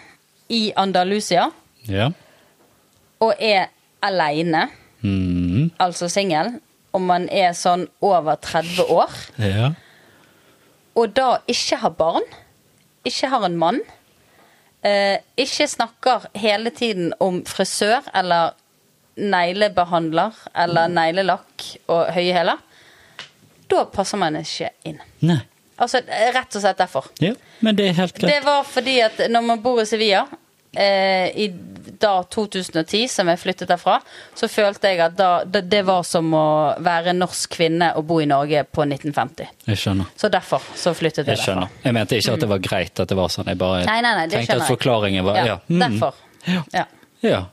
[0.50, 1.50] i Andalusia
[1.90, 2.10] Ja.
[3.20, 3.68] og er
[4.02, 4.70] aleine,
[5.02, 6.58] Mm, altså singel,
[6.92, 9.70] og man er sånn over 30 år, ja.
[11.00, 12.26] og da ikke har barn,
[13.08, 13.80] ikke har en mann,
[14.84, 18.52] eh, ikke snakker hele tiden om frisør eller
[19.16, 22.60] neglebehandler eller neglelakk og høye hæler,
[23.72, 25.00] da passer man ikke inn.
[25.22, 25.40] Nei.
[25.80, 27.08] Altså rett og slett derfor.
[27.24, 28.34] Ja, men det er helt greit.
[28.34, 30.26] Det var fordi at når man bor i Sevilla
[30.74, 31.48] eh, i
[32.00, 33.98] da 2010, som jeg flyttet derfra,
[34.38, 36.46] så følte jeg at da, det, det var som å
[36.86, 39.50] være norsk kvinne og bo i Norge på 1950.
[39.68, 40.12] Jeg skjønner.
[40.20, 41.74] Så derfor så flyttet jeg Jeg skjønner.
[41.84, 43.52] Jeg mente ikke at det var greit at det var sånn.
[43.52, 45.40] Jeg bare Nei, nei, nei, det tenkte skjønner at forklaringen var.
[45.42, 45.46] Ja.
[45.50, 46.26] Ja, mm, Derfor.
[46.46, 46.64] Ja.
[46.74, 46.86] Ja.
[47.26, 47.46] ja.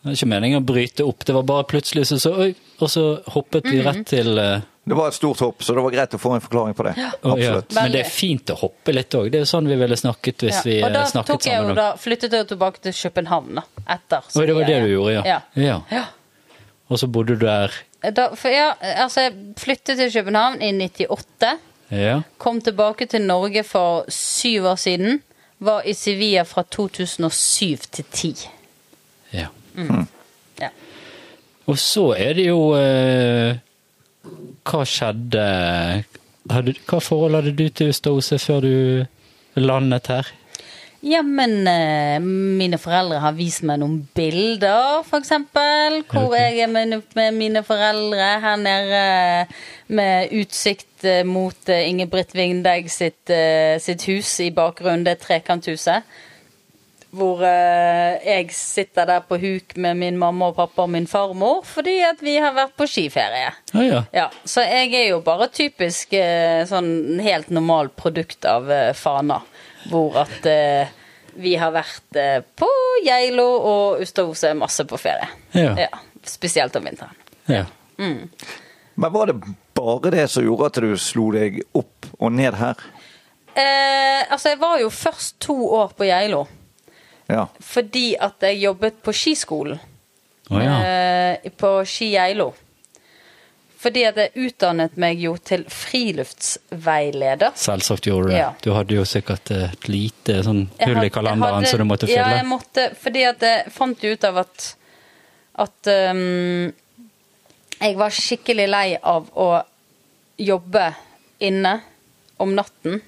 [0.00, 1.26] Det er ikke meningen å bryte opp.
[1.28, 2.52] Det var bare plutselig så, så Oi!
[2.80, 3.02] Og så
[3.34, 6.18] hoppet vi rett til eh, Det var et stort hopp, så det var greit å
[6.18, 6.94] få en forklaring på det.
[6.98, 7.10] Ja.
[7.20, 7.74] Absolutt.
[7.76, 9.28] Men det er fint å hoppe litt òg.
[9.30, 10.86] Det er jo sånn vi ville snakket hvis vi Ja.
[10.88, 13.64] Og da eh, snakket tok jeg jo da, flyttet jeg tilbake til København da,
[13.96, 14.26] etter.
[14.34, 15.38] Oi, det var det du gjorde, ja.
[15.54, 15.76] Ja.
[15.92, 16.04] ja.
[16.90, 17.76] Og så bodde du der
[18.16, 18.72] Da, for ja,
[19.04, 21.52] altså jeg flyttet til København i 98.
[21.92, 22.20] Ja.
[22.38, 25.22] Kom tilbake til Norge for syv år siden.
[25.60, 28.48] Var i Sevilla fra 2007 til 10.
[29.36, 29.46] ja.
[30.60, 30.70] Ja.
[31.66, 33.60] Og så er det jo eh,
[34.68, 35.44] Hva skjedde
[36.50, 38.74] hadde, Hva forhold hadde du til Ustaose før du
[39.60, 40.28] landet her?
[41.00, 46.02] Ja, men eh, mine foreldre har vist meg noen bilder, eksempel.
[46.10, 46.98] Hvor jeg er med,
[47.32, 49.04] mine foreldre her nede
[49.96, 56.04] med utsikt eh, mot eh, Ingebrigt Vingdegg sitt, eh, sitt hus i bakgrunnen, det trekanthuset.
[57.10, 61.64] Hvor eh, jeg sitter der på huk med min mamma og pappa og min farmor
[61.66, 63.48] fordi at vi har vært på skiferie.
[63.74, 64.02] Å ja.
[64.14, 69.40] Ja, Så jeg er jo bare typisk eh, sånn helt normal produkt av eh, Fana.
[69.90, 70.92] Hvor at eh,
[71.40, 72.68] vi har vært eh, på
[73.06, 75.26] Geilo og Ustadhuset masse på ferie.
[75.56, 75.88] Ja.
[76.26, 77.16] Spesielt om vinteren.
[77.50, 77.66] ja.
[78.00, 79.36] Men var det
[79.76, 82.80] bare det som gjorde at du slo deg opp og ned her?
[83.54, 86.44] Eh, altså, jeg var jo først to år på Geilo
[87.30, 87.46] Ja.
[87.60, 89.78] fordi at jeg jobbet på skiskolen.
[90.50, 90.80] Oh, ja.
[90.82, 92.50] eh, på Ski Geilo.
[93.80, 97.54] Fordi at jeg utdannet meg jo til friluftsveileder.
[97.56, 98.40] Selvsagt gjorde du det.
[98.42, 98.50] Ja.
[98.62, 102.24] Du hadde jo sikkert et lite sånn hull i kalenderen hadde- som du måtte Ja,
[102.24, 102.36] fylle.
[102.36, 104.74] jeg måtte, fordi at jeg fant jo ut av at
[105.60, 106.72] at um,
[107.80, 109.62] jeg var skikkelig lei av å
[110.38, 110.94] jobbe
[111.40, 111.80] inne
[112.38, 113.00] om natten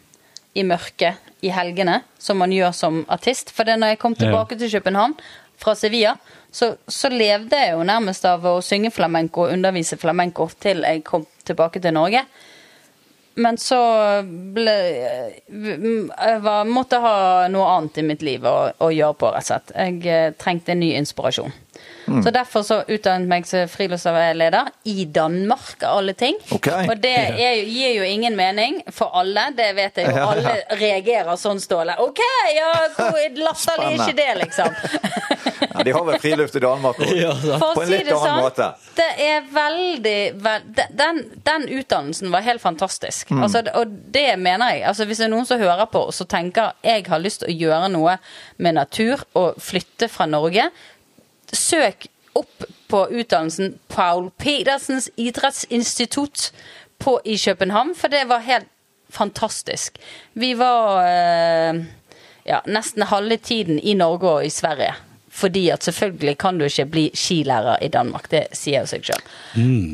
[0.54, 3.50] i mørket i helgene, som man gjør som artist.
[3.54, 5.16] For det når jeg kom tilbake til København
[5.62, 6.16] fra Sevilla,
[6.52, 11.04] så, så levde jeg jo nærmest av å synge flamenco og undervise flamenco til jeg
[11.08, 12.26] kom tilbake til Norge.
[13.40, 13.78] Men så
[14.52, 14.74] ble
[15.48, 17.14] Jeg var, måtte ha
[17.48, 19.72] noe annet i mitt liv å, å gjøre på, rett og slett.
[19.72, 21.54] Jeg eh, trengte en ny inspirasjon.
[22.24, 26.36] Så derfor så utdannet meg som friluftsleder i Danmark, av alle ting.
[26.50, 26.88] Okay.
[26.90, 30.16] Og det er, jo- gir jo ingen mening for alle, det vet jeg jo.
[30.16, 30.32] Ja, ja.
[30.32, 31.94] Alle reagerer sånn, Ståle.
[32.02, 32.20] OK,
[32.56, 34.74] ja, hvor latterlig er ikke det, liksom?
[35.72, 37.12] ja de har vel friluft i Danmark òg.
[37.22, 37.62] Ja, sant.
[37.62, 38.68] På en litt si annen sånn, måte.
[38.98, 43.30] det er veldig veld, den, den utdannelsen var helt fantastisk.
[43.30, 43.42] Mm.
[43.46, 44.84] Altså, og det mener jeg.
[44.90, 47.56] Altså, hvis det er noen som hører på og tenker jeg har lyst til å
[47.66, 48.16] gjøre noe
[48.62, 50.68] med natur og flytte fra Norge,
[51.52, 56.50] søk opp på utdannelsen Paul Pedersens idrettsinstitutt
[56.98, 58.68] på, i København, for det var helt
[59.12, 59.98] fantastisk.
[60.32, 61.82] Vi var eh,
[62.48, 64.94] ja, nesten halve tiden i Norge og i Sverige.
[65.32, 68.26] Fordi at selvfølgelig kan du ikke bli skilærer i Danmark.
[68.30, 69.22] Det sier jo seg sjøl.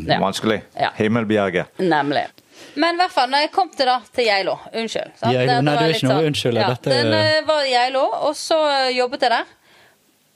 [0.09, 0.61] Ja, Vanskelig.
[0.75, 0.89] Ja.
[0.99, 1.67] Himmelbjerget.
[1.79, 2.25] nemlig.
[2.75, 5.13] Men i hvert fall, når jeg kom til da, til Geilo Unnskyld.
[5.19, 5.31] sant?
[5.35, 8.03] Geilo, nei, det er ikke noe sånn- unnskyld, Ja, dette- Den eh, var i Geilo,
[8.29, 9.45] og så eh, jobbet jeg der.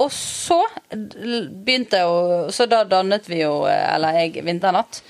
[0.02, 0.58] Og så
[0.90, 5.02] begynte jeg å Så da dannet vi jo eh, Eller jeg Vinternatt.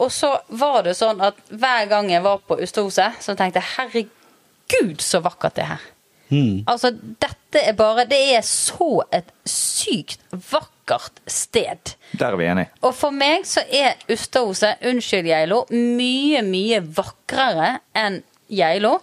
[0.00, 3.74] Og så var det sånn at hver gang jeg var på Ustadhuset, så tenkte jeg
[3.76, 5.88] herregud, så vakkert det er her.
[6.30, 6.62] Mm.
[6.70, 11.92] Altså, dette er bare Det er så et sykt vakkert sted.
[12.12, 12.70] Der er vi enige.
[12.86, 19.00] Og for meg så er Ustadhuset, unnskyld Geilo, mye, mye vakrere enn Geilo.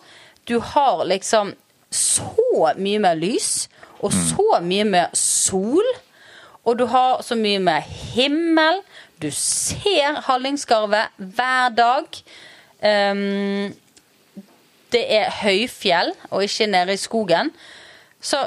[0.47, 1.53] Du har liksom
[1.93, 3.67] så mye mer lys,
[3.99, 5.85] og så mye med sol.
[6.67, 8.81] Og du har så mye med himmel.
[9.21, 12.19] Du ser Hallingskarvet hver dag.
[12.83, 13.73] Um,
[14.91, 17.51] det er høyfjell, og ikke nede i skogen.
[18.21, 18.45] Så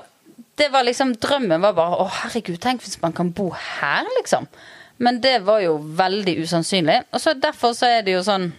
[0.59, 4.49] det var liksom Drømmen var bare Å, herregud, tenk hvis man kan bo her, liksom.
[5.01, 7.01] Men det var jo veldig usannsynlig.
[7.13, 8.51] Og så derfor så er det jo sånn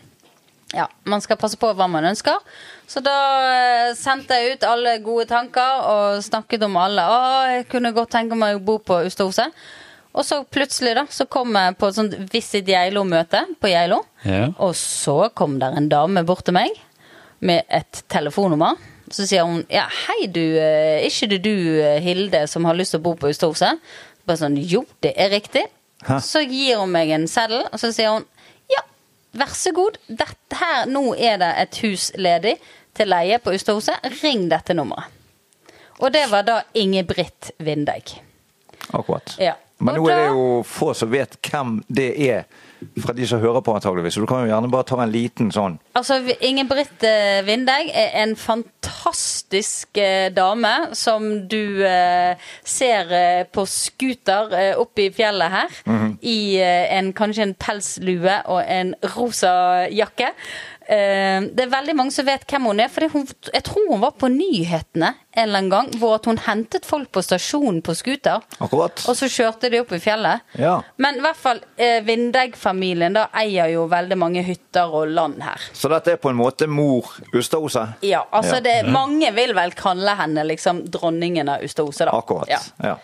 [0.74, 2.40] Ja, man skal passe på hva man ønsker.
[2.88, 3.16] Så da
[3.52, 7.04] eh, sendte jeg ut alle gode tanker og snakket om alle.
[7.04, 9.56] Å, jeg kunne godt tenke meg å bo på Ustadhuset.
[10.12, 14.02] Og så plutselig da, så kom jeg på et sånt Visit Geilo-møte på Geilo.
[14.28, 14.50] Ja.
[14.60, 16.76] Og så kom der en dame bort til meg
[17.44, 18.80] med et telefonnummer.
[19.12, 22.78] Så sier hun ja, hei du, eh, er ikke det du eh, Hilde som har
[22.80, 23.80] lyst til å bo på Ustadhuset?
[24.28, 25.66] Bare sånn, jo, det er riktig.
[26.08, 26.20] Hæ?
[26.24, 28.28] Så gir hun meg en seddel, og så sier hun
[29.32, 32.58] vær så god, dette her, nå er det et hus ledig
[32.98, 34.08] til leie på Ustadhuset.
[34.22, 35.20] Ring dette nummeret.
[36.02, 38.15] Og det var da Ingebritt Vindeig.
[38.89, 39.36] Akkurat.
[39.39, 39.54] Ja.
[39.82, 42.46] Men nå er det jo få som vet hvem det er,
[43.02, 44.15] fra de som hører på antageligvis.
[44.17, 48.15] Så du kan jo gjerne bare ta en liten sånn Altså, Ingen Britt eh, er
[48.24, 53.12] en fantastisk eh, dame som du eh, ser
[53.54, 55.80] på scooter oppe i fjellet her.
[56.22, 60.32] I eh, en, kanskje en pelslue og en rosa jakke.
[60.89, 62.89] Eh, det er veldig mange som vet hvem hun er.
[62.89, 66.88] For hun, jeg tror hun var på nyhetene en eller annen gang hvor hun hentet
[66.89, 68.41] folk på stasjonen på scooter.
[68.60, 69.03] Akkurat.
[69.08, 70.41] Og så kjørte de opp i fjellet.
[70.60, 70.80] Ja.
[70.97, 75.62] Men i hvert fall eh, Vindegg-familien da eier jo veldig mange hytter og land her.
[75.78, 77.86] Så dette er på en måte mor Ustadose?
[78.01, 78.66] Ja, altså Ja.
[78.66, 82.06] det, Mange vil vel kalle henne liksom dronningen av Ustaose.
[82.06, 82.12] da.
[82.18, 82.49] Akkurat.
[82.49, 82.60] Ja.
[82.84, 82.97] Ja.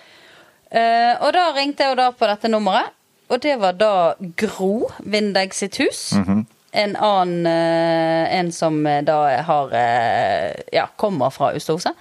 [0.72, 2.89] Eh, og da ringte jeg da på dette nummeret,
[3.30, 3.93] og det var da
[4.39, 6.12] Gro Vindegg sitt hus.
[6.18, 6.45] Mhm.
[6.78, 11.94] En annen eh, En som eh, da har eh, Ja, kommer fra Ustaose.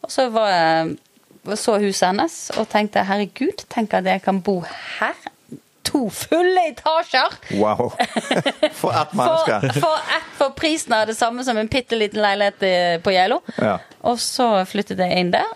[0.00, 0.96] Og så var jeg
[1.58, 5.14] så huset hennes og tenkte herregud, tenk at jeg kan bo her.
[5.86, 7.36] To fulle etasjer!
[7.60, 7.92] Wow.
[8.80, 9.80] For ett menneske.
[9.80, 13.38] for, ett, for prisen av det samme som en bitte liten leilighet på Geilo.
[13.62, 13.76] Ja.
[14.02, 15.54] Og så flyttet jeg inn der,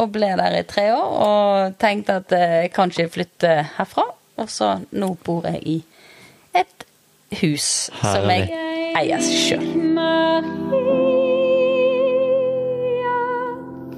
[0.00, 1.12] og ble der i tre år.
[1.28, 4.08] Og tenkte at jeg kan ikke flytte herfra.
[4.40, 5.78] Og så nå bor jeg i
[7.36, 8.48] hus som jeg
[8.96, 9.64] eier sjøl.
[9.94, 10.28] Maria,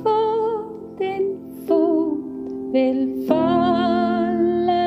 [0.03, 0.65] for
[0.99, 1.29] din
[1.69, 2.19] fot
[2.75, 4.87] vil falle.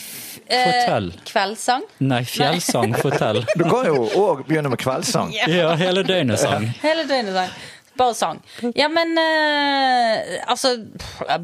[0.53, 1.07] Eh, Fortell.
[1.29, 1.83] Kveldssang.
[2.05, 3.41] Nei, fjellsang, fortell.
[3.59, 5.33] Du kan jo òg begynne med kveldssang.
[5.49, 6.67] Ja, hele døgnet sang.
[6.85, 7.55] Hele døgnet sang.
[7.97, 8.39] Bare sang.
[8.75, 10.75] Ja, men eh, altså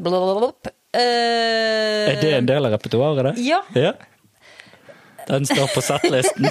[0.02, 0.50] blablabla.
[0.90, 3.44] Eh, Er det en del av repertoaret, det?
[3.46, 3.60] Ja.
[3.78, 3.92] ja.
[5.28, 6.48] Den står på settlisten.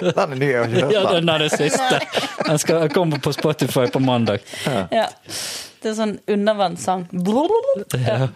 [0.00, 1.28] Den er ny, jeg har ikke hørt Ja, den.
[1.28, 1.98] er det siste.
[2.46, 4.40] Den skal komme på Spotify på mandag.
[4.64, 5.08] Ja.
[5.82, 7.06] Det er sånn undervannssang.
[8.00, 8.30] Ja.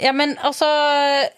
[0.00, 0.66] Ja, men altså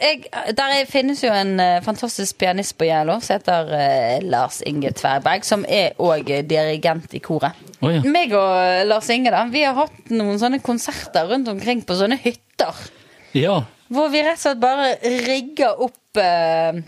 [0.01, 0.25] jeg,
[0.57, 4.95] Der er, finnes jo en uh, fantastisk pianist på Geilo som heter uh, Lars Inge
[4.97, 7.59] Tverberg, som er òg dirigent i koret.
[7.83, 8.01] Oh, ja.
[8.07, 12.21] Meg og Lars Inge da, vi har hatt noen sånne konserter rundt omkring på sånne
[12.23, 12.83] hytter.
[13.37, 13.63] Ja.
[13.93, 14.97] Hvor vi rett og slett bare
[15.29, 16.83] rigger opp uh,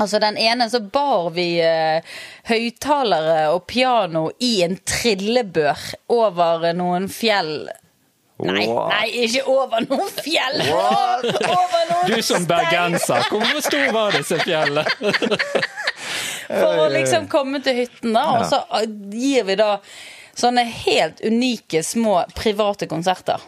[0.00, 2.00] Altså Den ene så bar vi eh,
[2.48, 7.68] høyttalere og piano i en trillebør over noen fjell.
[8.46, 10.60] Nei, nei, ikke over noen fjell!
[10.70, 14.86] Over noen Du som bergenser, hvor stor var disse fjellene?
[16.50, 18.24] For å liksom komme til hytten, da.
[18.40, 18.62] Og så
[19.14, 19.76] gir vi da
[20.40, 23.42] sånne helt unike små private konserter.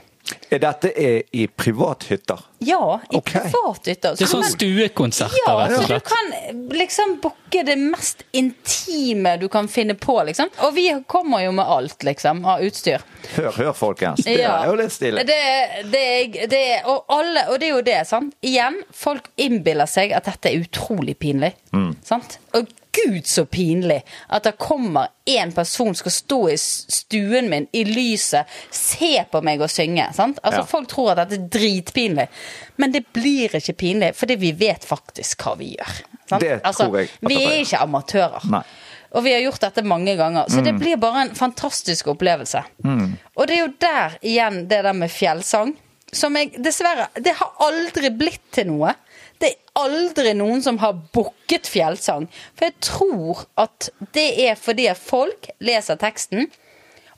[0.52, 2.40] Er dette er i privathytter?
[2.62, 3.46] Ja, i okay.
[3.48, 4.16] privathytter.
[4.18, 9.36] Det er sånn stuekonserter, Ja, rett og så du kan liksom booke det mest intime
[9.40, 10.50] du kan finne på, liksom.
[10.66, 13.02] Og vi kommer jo med alt, liksom, av utstyr.
[13.36, 14.24] Hør, hør, folkens.
[14.24, 14.58] Det Ja.
[14.62, 15.26] er jo litt stilig.
[15.26, 15.40] Det,
[15.90, 18.34] det, det, og, alle, og det er jo det, sant.
[18.42, 21.54] Igjen, folk innbiller seg at dette er utrolig pinlig.
[21.72, 21.96] Mm.
[22.06, 22.38] Sant?
[22.54, 27.84] Og gud så pinlig at det kommer en person skal stå i stuen min i
[27.88, 30.08] lyset, se på meg og synge.
[30.16, 30.38] Sant?
[30.42, 30.68] Altså, Ja.
[30.72, 32.28] Folk tror at dette er dritpinlig.
[32.76, 35.92] Men det blir ikke pinlig, fordi vi vet faktisk hva vi gjør.
[36.28, 36.40] Sant?
[36.42, 38.50] Det altså, tror jeg Vi er ikke amatører.
[38.50, 38.62] Nei.
[39.12, 40.46] Og vi har gjort dette mange ganger.
[40.48, 40.64] Så Mm.
[40.64, 42.62] det blir bare en fantastisk opplevelse.
[43.36, 45.74] Og det er jo der igjen det der med fjellsang.
[46.12, 48.94] Som jeg dessverre Det har aldri blitt til noe.
[49.42, 52.28] Det er aldri noen som har booket fjellsang.
[52.54, 56.46] For jeg tror at det er fordi folk leser teksten.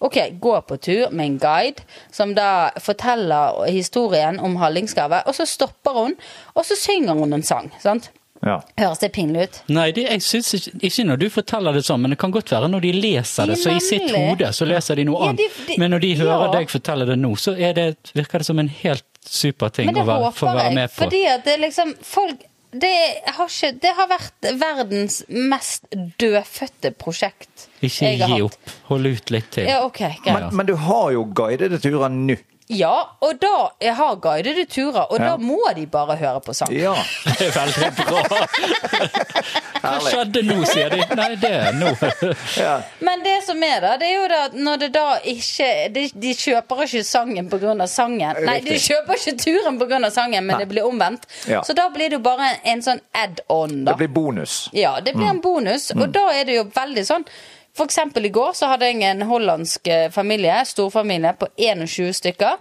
[0.05, 5.47] Ok, gå på tur med en guide som da forteller historien om Hallingskarvet, og så
[5.49, 6.17] stopper hun,
[6.55, 7.71] og så synger hun en sang.
[7.81, 8.11] sant?
[8.45, 8.59] Ja.
[8.77, 9.61] Høres det pinlig ut?
[9.73, 12.51] Nei, det, jeg synes ikke, ikke når du forteller det sånn, men det kan godt
[12.53, 13.57] være når de leser det.
[13.63, 15.41] Så i sitt hode så leser de noe Ja, annet.
[15.41, 16.53] de- de- Men når de hører ja.
[16.59, 20.05] deg fortelle det nå, så er det, virker det som en helt super ting å
[20.05, 20.75] være, få være jeg.
[20.81, 20.99] med på.
[21.05, 22.91] Fordi at det liksom folk det
[23.37, 25.85] har, ikke, det har vært verdens mest
[26.19, 28.49] dødfødte prosjekt Ikke jeg har gi hatt.
[28.49, 28.73] opp.
[28.89, 29.69] Hold ut litt til.
[29.71, 30.17] Ja, okay.
[30.27, 32.35] Men, men du har jo guidede turer nå.
[32.73, 35.25] Ja, og da har guidede turer, og Ja.
[35.31, 36.73] da må de bare høre på sang.
[36.73, 36.95] Ja.
[37.39, 38.23] Det er veldig bra.
[39.85, 41.03] Hva skjedde nå, sier de.
[41.19, 41.91] Nei, det er nå.
[42.65, 42.79] ja.
[43.05, 45.05] Men det som er da, det er jo da at når det da
[45.35, 47.75] ikke De, de kjøper ikke sangen pga.
[47.91, 48.41] sangen.
[48.49, 50.01] Nei, de kjøper ikke turen pga.
[50.15, 50.63] sangen, men Nei.
[50.65, 51.29] det blir omvendt.
[51.51, 51.61] Ja.
[51.67, 53.93] Så da blir det jo bare en sånn add-on, da.
[53.93, 54.57] Det blir bonus.
[54.73, 57.29] Ja, det blir en bonus, og da er det jo veldig sånn
[57.75, 62.61] For eksempel i går så hadde jeg en hollandsk eh, familie, storfamilie, på 21 stykker.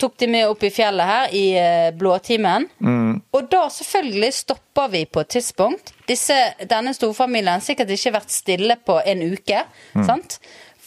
[0.00, 1.44] tok de med opp i fjellet her i
[1.92, 2.64] blåtimen.
[2.80, 3.18] Mm.
[3.36, 5.92] Og da selvfølgelig stopper vi på et tidspunkt.
[6.08, 9.60] Disse, denne storfamilien har sikkert ikke vært stille på en uke.
[10.06, 10.38] sant?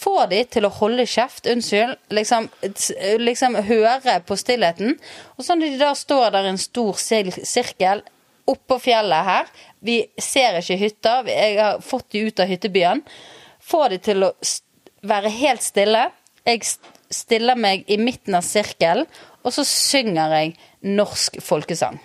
[0.03, 2.49] Får de til å holde kjeft, unnskyld, liksom,
[3.21, 4.97] liksom høre på stillheten.
[5.37, 8.03] Og så når de da står der i en stor sirkel
[8.49, 13.03] oppå fjellet her, vi ser ikke hytta, jeg har fått de ut av hyttebyen,
[13.63, 14.31] får de til å
[15.07, 16.07] være helt stille.
[16.47, 16.63] Jeg
[17.13, 19.07] stiller meg i midten av sirkelen,
[19.43, 20.55] og så synger jeg
[20.95, 21.99] norsk folkesang.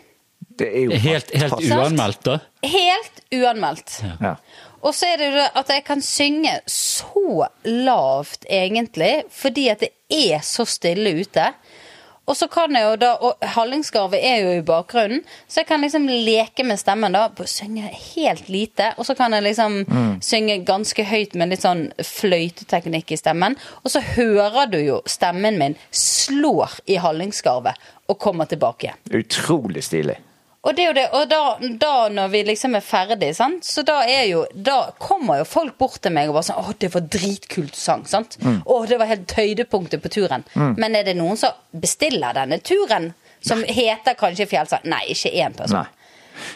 [0.58, 2.38] Det er jo Helt, helt uanmeldt, da?
[2.66, 4.00] Helt uanmeldt.
[4.18, 4.34] Ja.
[4.82, 9.92] Og så er det jo at jeg kan synge så lavt, egentlig, fordi at det
[10.14, 11.50] er så stille ute.
[12.28, 15.80] Og så kan jeg jo da, og Hallingskarvet er jo i bakgrunnen, så jeg kan
[15.84, 18.92] liksom leke med stemmen da, synge helt lite.
[19.00, 19.80] Og så kan jeg liksom
[20.24, 23.56] synge ganske høyt med litt sånn fløyteteknikk i stemmen.
[23.82, 28.94] Og så hører du jo stemmen min slår i Hallingskarvet og kommer tilbake.
[29.12, 30.20] Utrolig stilig.
[30.68, 31.42] Og det er jo det, og da,
[31.80, 33.64] da når vi liksom er ferdig, sant?
[33.64, 36.74] så da er jo Da kommer jo folk bort til meg og bare sånn 'Å,
[36.78, 38.36] det var dritkult sang', sant?
[38.44, 40.44] Å, det var helt høydepunktet på turen.
[40.54, 44.84] Men er det noen som bestiller denne turen, som heter kanskje Fjellsang?
[44.84, 45.78] Nei, ikke én person.
[45.78, 45.86] Nei.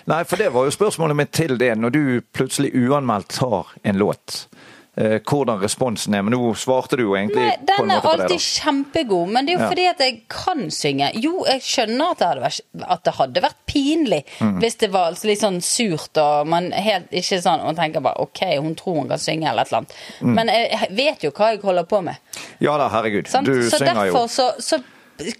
[0.05, 1.73] Nei, for det var jo spørsmålet mitt til det.
[1.79, 2.03] Når du
[2.35, 4.47] plutselig uanmeldt tar en låt,
[4.95, 6.21] hvordan responsen er.
[6.23, 8.11] Men nå svarte du jo egentlig Nei, den er det.
[8.11, 9.69] alltid kjempegod, men det er jo Ja.
[9.71, 11.11] fordi at jeg kan synge.
[11.15, 14.59] Jo, jeg skjønner at det hadde vært, det hadde vært pinlig Mm.
[14.61, 18.41] hvis det var litt sånn surt og man helt ikke sånn Man tenker bare OK,
[18.61, 19.93] hun tror hun kan synge eller et eller annet.
[20.21, 20.35] Mm.
[20.35, 22.17] Men jeg vet jo hva jeg holder på med.
[22.61, 23.27] Ja da, herregud.
[23.29, 23.45] Sånn?
[23.45, 24.13] Du så synger jo.
[24.13, 24.83] derfor så, så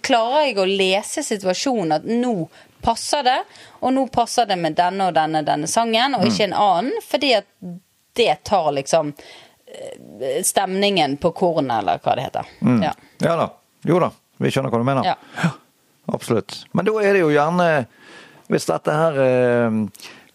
[0.01, 2.49] klarer jeg å lese situasjonen at nå
[2.81, 3.39] passer det,
[3.81, 6.27] og nå passer det med denne og denne denne sangen, og Mm.
[6.31, 7.45] ikke en annen, fordi at
[8.15, 9.23] det tar liksom eh,
[10.45, 12.49] stemningen på kornet, eller hva det heter.
[12.61, 12.81] Mm.
[12.83, 12.93] Ja.
[13.23, 13.49] Ja da.
[13.87, 14.11] Jo da,
[14.43, 15.07] vi skjønner hva du mener.
[15.13, 15.51] Ja.
[16.13, 16.65] Absolutt.
[16.75, 17.85] Men da er det jo gjerne
[18.51, 19.75] Hvis dette her eh,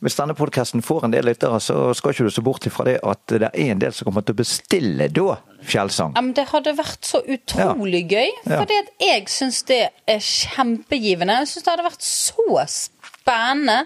[0.00, 2.94] Hvis denne podkasten får en del lyttere, så skal ikke du se bort ifra det
[3.04, 5.34] at det er en del som kommer til å bestille da
[5.68, 6.14] fjellsang.
[6.16, 8.60] Ja, men det hadde vært så utrolig gøy, Ja.
[8.62, 11.40] fordi jeg syns det er kjempegivende.
[11.42, 13.80] Jeg syns det hadde vært så spennende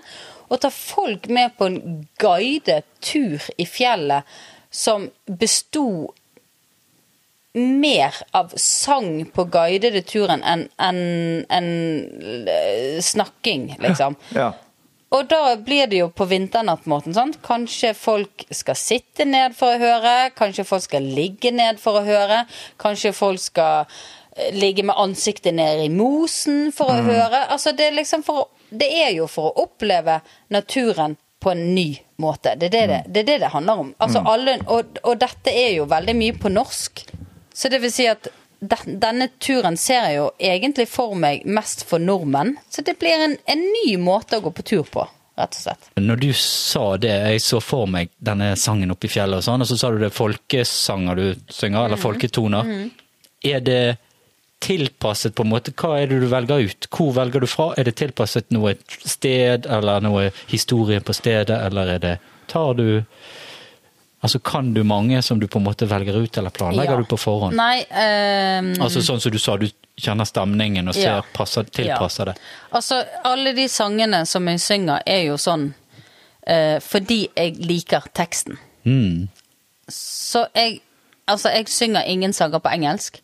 [0.52, 1.80] å ta folk med på en
[2.20, 4.22] guidet tur i fjellet
[4.72, 6.12] som besto
[7.52, 11.00] mer av sang på guidede turen enn en,
[11.52, 11.72] enn,
[12.48, 14.16] eh, snakking, liksom.
[14.42, 14.52] Ja.
[15.12, 17.12] Og da blir det jo på vinternattmåten.
[17.12, 17.36] sant?
[17.44, 22.06] Kanskje folk skal sitte ned for å høre, kanskje folk skal ligge ned for å
[22.06, 22.46] høre,
[22.80, 27.44] kanskje folk skal eh, ligge med ansiktet ned i mosen for å høre.
[27.52, 31.62] Altså det er liksom for å, Det er jo for å oppleve naturen på en
[31.74, 31.88] ny
[32.22, 32.52] måte.
[32.58, 33.94] Det er det det, det, er det, det handler om.
[33.98, 37.02] Altså alle, og, og dette er jo veldig mye på norsk.
[37.54, 38.28] Så det vil si at
[38.62, 42.54] den- denne turen ser jeg jo egentlig for meg mest for nordmenn.
[42.70, 45.02] Så det blir en, en ny måte å gå på tur på,
[45.38, 45.90] rett og slett.
[45.98, 49.66] Når du sa det, jeg så for meg denne sangen oppe i fjellet og sånn,
[49.66, 52.70] og så sa du det er folkesanger du synger, eller folketoner.
[53.42, 53.80] Er det
[54.62, 56.86] tilpasset på en måte, hva er det du velger ut?
[56.94, 57.72] Hvor velger du fra?
[57.78, 62.12] Er det tilpasset noe sted, eller noe historie på stedet, eller er det,
[62.52, 63.02] tar du,
[64.22, 67.02] altså kan du mange som du på en måte velger ut, eller planlegger Ja.
[67.02, 67.56] du på forhånd?
[67.58, 69.66] Nei um, Altså sånn som du sa, du
[69.98, 71.22] kjenner stemningen og ser, Ja.
[71.34, 72.36] passer, tilpasser det.
[72.72, 75.72] Altså, alle de sangene som jeg synger, er jo sånn
[76.48, 78.58] uh, fordi jeg liker teksten.
[78.86, 79.28] Mm.
[79.90, 80.80] Så jeg
[81.30, 83.20] Altså, jeg synger ingen sanger på engelsk.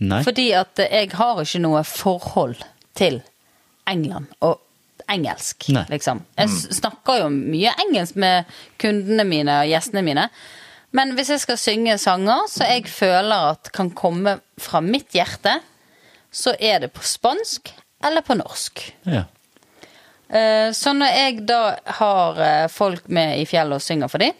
[0.00, 0.22] Nei?
[0.24, 2.62] Fordi at jeg har ikke noe forhold
[2.98, 3.20] til
[3.86, 4.60] England og
[5.10, 5.84] engelsk, Nei.
[5.90, 6.22] liksom.
[6.38, 8.44] Jeg snakker jo mye engelsk med
[8.80, 10.28] kundene mine og gjestene mine.
[10.92, 15.58] Men hvis jeg skal synge sanger som jeg føler at kan komme fra mitt hjerte,
[16.32, 17.72] så er det på spansk
[18.04, 18.82] eller på norsk.
[19.06, 19.24] Ja.
[20.28, 24.32] Eh, Så når jeg da har eh, folk med i fjellet og synger for dem,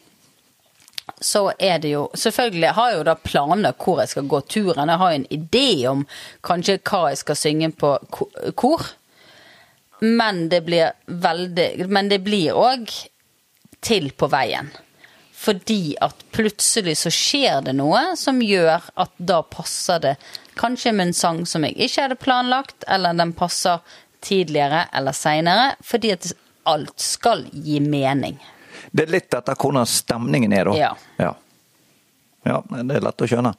[1.20, 4.88] så er det jo Selvfølgelig har jeg jo da planer hvor jeg skal gå turen.
[4.88, 6.06] Jeg har jo en idé om
[6.44, 7.94] kanskje hva jeg skal synge på
[8.58, 8.86] kor.
[10.02, 12.90] Men det blir veldig Men det blir òg
[13.82, 14.70] til på veien.
[15.42, 20.14] Fordi at plutselig så skjer det noe som gjør at da passer det
[20.58, 23.82] kanskje med en sang som jeg ikke hadde planlagt, eller den passer
[24.22, 26.30] tidligere eller seinere, fordi at
[26.70, 28.38] alt skal gi mening.
[28.92, 30.76] Det er litt etter hvordan stemningen er, da.
[30.76, 30.92] Ja.
[31.22, 31.34] ja.
[32.44, 33.54] Ja, det er lett å skjønne.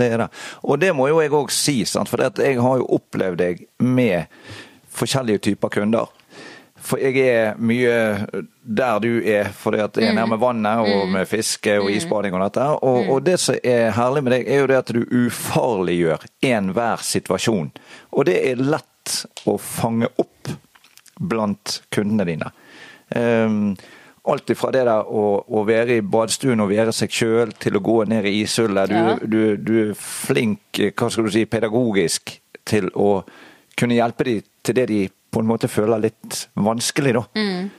[0.00, 0.28] Det er det.
[0.64, 2.08] Og det må jo jeg òg si, sant?
[2.08, 4.30] for jeg har jo opplevd deg med
[4.96, 6.08] forskjellige typer kunder.
[6.80, 7.96] For jeg er mye
[8.64, 12.46] der du er, fordi at jeg er nærme vannet og med fiske og isbading og
[12.46, 12.66] dette.
[12.88, 17.04] Og, og det som er herlig med deg, er jo det at du ufarliggjør enhver
[17.04, 17.68] situasjon.
[18.16, 20.54] Og det er lett å fange opp
[21.20, 22.52] blant kundene dine.
[23.12, 23.74] Um,
[24.32, 27.82] alt ifra det der å, å være i badstuen og være seg sjøl, til å
[27.84, 28.88] gå ned i ishullet.
[28.90, 29.14] Du, Ja.
[29.22, 32.36] du, du er flink, hva skal du si, pedagogisk
[32.70, 33.22] til å
[33.78, 35.00] kunne hjelpe dem til det de
[35.30, 37.22] på en måte føler litt vanskelig, da.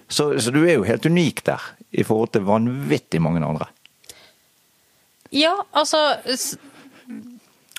[0.08, 3.68] Så, så du er jo helt unik der, i forhold til vanvittig mange andre.
[5.36, 6.00] Ja, altså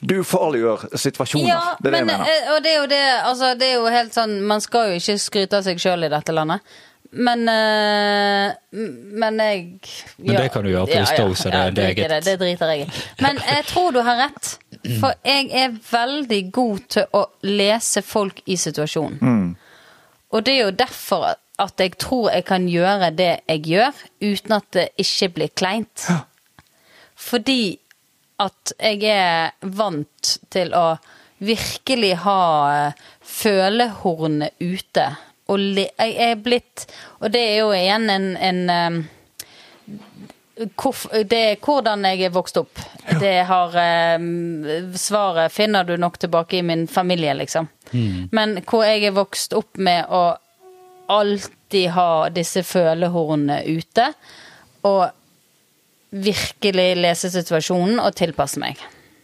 [0.02, 1.48] Du farliggjør situasjoner.
[1.48, 2.30] Ja, det er det jeg mener.
[2.32, 4.96] eh, og det er jo det Altså, det er jo helt sånn Man skal jo
[4.98, 6.64] ikke skryte av seg sjøl i dette landet.
[7.12, 9.80] Men eh, Men jeg
[10.16, 11.04] Men det kan du gjøre på ja,
[11.36, 12.10] så det er det, eget.
[12.10, 13.02] det, det driter jeg i.
[13.20, 14.54] Men jeg tror du har rett.
[15.00, 19.18] For jeg er veldig god til å lese folk i situasjonen.
[19.20, 19.50] Mm.
[20.32, 24.56] Og det er jo derfor at jeg tror jeg kan gjøre det jeg gjør, uten
[24.56, 26.06] at det ikke blir kleint.
[27.14, 27.76] Fordi
[28.42, 30.96] at jeg er vant til å
[31.42, 32.40] virkelig ha
[33.20, 35.06] følehornet følehornene ute.
[35.52, 36.86] Og le, jeg er blitt
[37.20, 38.60] Og det er jo igjen en, en
[40.76, 42.80] hvorf- det er hvordan jeg er vokst opp.
[43.20, 44.18] Det har eh,
[44.98, 47.68] Svaret finner du nok tilbake i min familie, liksom.
[48.32, 50.22] Men hvor jeg er vokst opp med å
[51.12, 54.06] alltid ha disse følehornene ute.
[54.88, 55.10] Og
[56.12, 58.80] virkelig lese situasjonen og tilpasse meg.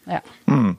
[0.09, 0.20] Ja.
[0.49, 0.74] Nå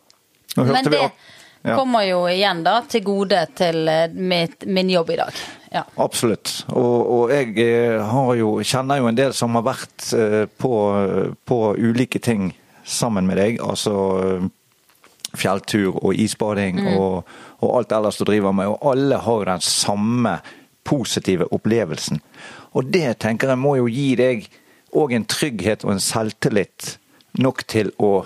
[0.57, 1.27] hørte Men vi det at-
[1.61, 1.75] ja.
[1.75, 5.41] kommer jo igjen da til gode til eh, mitt, min jobb i dag.
[5.73, 5.83] Ja.
[6.01, 6.53] Absolutt.
[6.73, 10.73] Og, og jeg eh, har jo, kjenner jo en del som har vært eh, på,
[11.45, 12.53] på ulike ting
[12.83, 13.59] sammen med deg.
[13.63, 14.49] Altså
[15.37, 17.27] fjelltur og isbading og,
[17.61, 18.71] og alt ellers du driver med.
[18.71, 20.39] Og alle har jo den samme
[20.89, 22.21] positive opplevelsen.
[22.77, 24.47] Og det tenker jeg må jo gi deg
[24.97, 26.95] òg en trygghet og en selvtillit
[27.37, 28.23] nok til å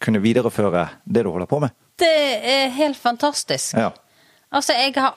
[0.00, 1.74] kunne videreføre det du holder på med.
[1.98, 2.10] Det
[2.54, 3.74] er helt fantastisk.
[3.78, 3.90] Ja.
[4.52, 5.14] Altså, jeg har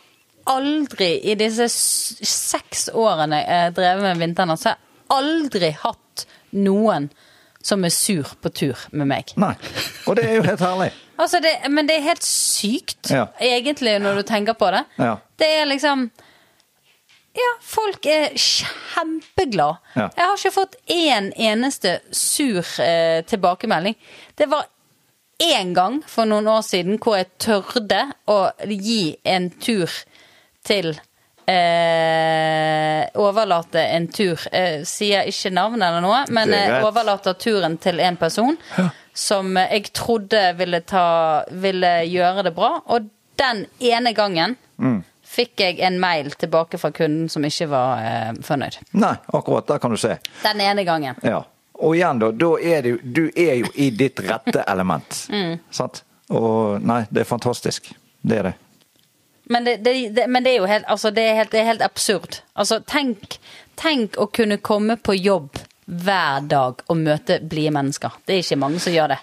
[0.49, 4.85] aldri i disse seks årene jeg har drevet med vinteren så har jeg
[5.19, 6.23] aldri hatt
[6.55, 7.09] noen
[7.61, 9.33] som er sur på tur med meg.
[9.37, 9.51] Nei.
[10.07, 10.89] Og det er jo helt herlig.
[11.19, 13.25] Altså det, men det er helt sykt, Ja.
[13.43, 14.85] egentlig, når du tenker på det.
[14.97, 15.17] Ja.
[15.37, 16.09] Det er liksom
[17.35, 19.77] Ja, folk er kjempeglade.
[19.95, 20.07] Ja.
[20.17, 23.95] Jeg har ikke fått én eneste sur eh, tilbakemelding.
[24.35, 24.65] Det var
[25.39, 29.89] én gang for noen år siden hvor jeg tørde å gi en tur
[30.67, 30.91] til
[31.49, 36.51] eh, Overlate en tur eh, Sier ikke navn eller noe, men
[36.85, 38.57] overlater turen til en person
[39.15, 41.05] som eh, jeg trodde ville, ta,
[41.51, 42.73] ville gjøre det bra.
[42.93, 43.09] Og
[43.39, 45.01] den ene gangen Mm.
[45.27, 48.77] fikk jeg en mail tilbake fra kunden som ikke var eh, fornøyd.
[48.95, 49.65] Nei, akkurat.
[49.67, 50.13] Der kan du se.
[50.45, 51.17] Den ene gangen.
[51.19, 51.41] Ja.
[51.79, 52.31] Og igjen, da.
[52.35, 55.21] da er du, du er jo i ditt rette element.
[55.79, 56.03] Sant?
[56.29, 57.87] Og nei, det er fantastisk.
[58.21, 58.55] Det er det.
[59.49, 61.71] Men det, det, det, men det er jo helt, altså det er helt, det er
[61.71, 62.41] helt absurd.
[62.53, 63.39] Altså, tenk,
[63.81, 65.57] tenk å kunne komme på jobb
[65.89, 68.19] hver dag og møte blide mennesker.
[68.27, 69.17] Det er ikke mange som gjør det.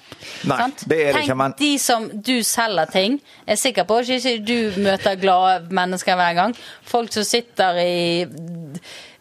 [0.50, 3.20] Nei, det er det Tenk ikke, men- de som du selger ting.
[3.46, 6.57] Jeg er sikker på at ikke du møter glade mennesker hver gang.
[6.82, 8.26] Folk som sitter i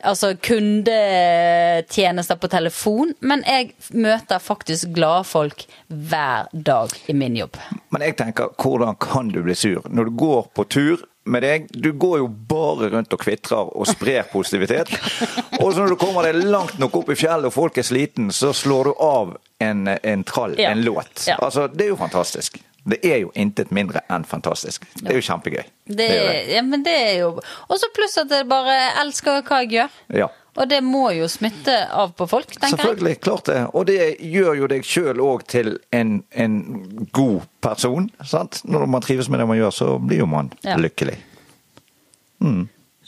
[0.06, 3.14] altså kundetjenester på telefon.
[3.26, 7.58] Men jeg møter faktisk glade folk hver dag i min jobb.
[7.94, 9.82] Men jeg tenker, hvordan kan du bli sur?
[9.90, 13.88] Når du går på tur med deg, du går jo bare rundt og kvitrer og
[13.90, 14.92] sprer positivitet.
[15.60, 18.30] Og så når du kommer deg langt nok opp i fjellet og folk er sliten,
[18.36, 19.34] så slår du av
[19.66, 20.70] en, en trall, Ja.
[20.76, 21.26] en låt.
[21.28, 21.40] Ja.
[21.42, 22.60] Altså, det er jo fantastisk.
[22.86, 24.84] Det er jo intet mindre enn fantastisk.
[25.02, 25.64] Det er jo kjempegøy.
[25.90, 27.30] Det, er ja, men det er jo
[27.70, 29.96] Og så pluss at jeg bare elsker hva jeg gjør.
[30.22, 30.28] Ja.
[30.56, 32.78] Og det må jo smitte av på folk, tenker jeg.
[32.78, 33.58] Selvfølgelig, klart det.
[33.76, 36.56] Og det gjør jo deg sjøl òg til en, en
[37.12, 38.08] god person.
[38.24, 38.62] Sant?
[38.64, 40.78] Når man trives med det man gjør, så blir jo man Ja.
[40.80, 41.18] lykkelig.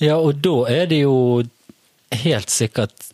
[0.01, 1.15] Ja, og da er det jo
[2.25, 3.11] helt sikkert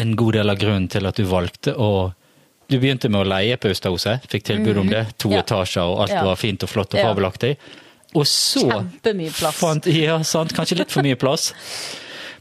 [0.00, 1.90] en god del av grunnen til at du valgte å
[2.70, 5.04] Du begynte med å leie på Østerhuset, fikk tilbud om det.
[5.18, 5.34] To Mhm.
[5.36, 5.42] Ja.
[5.42, 6.24] etasjer, og alt Ja.
[6.24, 7.56] var fint og flott og fabelaktig.
[8.14, 9.54] Og så Kjempemye plass.
[9.58, 10.52] Fant, ja, sant.
[10.54, 11.52] Kanskje litt for mye plass.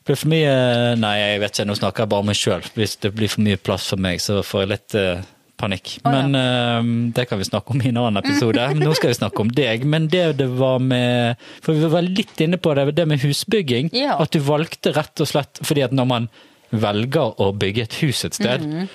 [0.05, 2.61] Ble for mye Nei, jeg vet ikke, nå snakker jeg bare om meg sjøl.
[2.75, 5.21] Hvis det blir for mye plass for meg, så får jeg litt uh,
[5.59, 5.99] panikk.
[6.05, 6.21] Oh, ja.
[6.27, 8.63] Men uh, det kan vi snakke om i en annen episode.
[8.79, 9.85] Nå skal vi snakke om deg.
[9.85, 13.91] Men det det var med For vi var litt inne på det, det med husbygging.
[13.93, 14.17] Ja.
[14.19, 16.29] At du valgte rett og slett fordi at når man
[16.71, 18.89] velger å bygge et hus et sted, Mhm.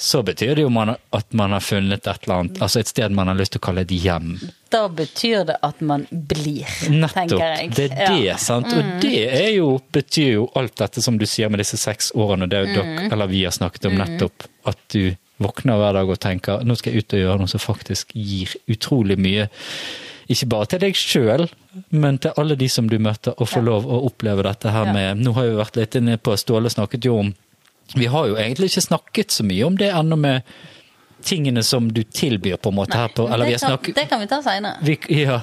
[0.00, 3.12] Så betyr det jo man, at man har funnet et eller annet, altså et sted
[3.12, 4.30] man har lyst til å kalle et hjem.
[4.72, 7.14] Da betyr det at man blir, Nettopp.
[7.18, 7.70] tenker jeg.
[7.76, 8.36] Det er det, Ja.
[8.40, 8.72] sant.
[8.72, 12.48] Og det er jo, betyr jo alt dette som du sier med disse seks årene,
[12.48, 12.74] det Mm.
[12.74, 16.76] dere, eller vi har snakket om nettopp, at du våkner hver dag og tenker nå
[16.76, 19.48] skal jeg ut og gjøre noe som faktisk gir utrolig mye.
[20.30, 21.48] Ikke bare til deg sjøl,
[21.90, 24.92] men til alle de som du møter, og får lov å oppleve dette her Ja.
[24.92, 27.34] med Nå har vi vært litt inne på Ståle snakket jo om
[27.94, 30.42] Vi har jo egentlig ikke snakket så mye om det ennå med
[31.22, 34.08] tingene som du tilbyr, på en måte, her på Eller vi det, snakket, kan, det
[34.08, 34.76] kan vi ta seinere.
[34.82, 35.40] vi, ja,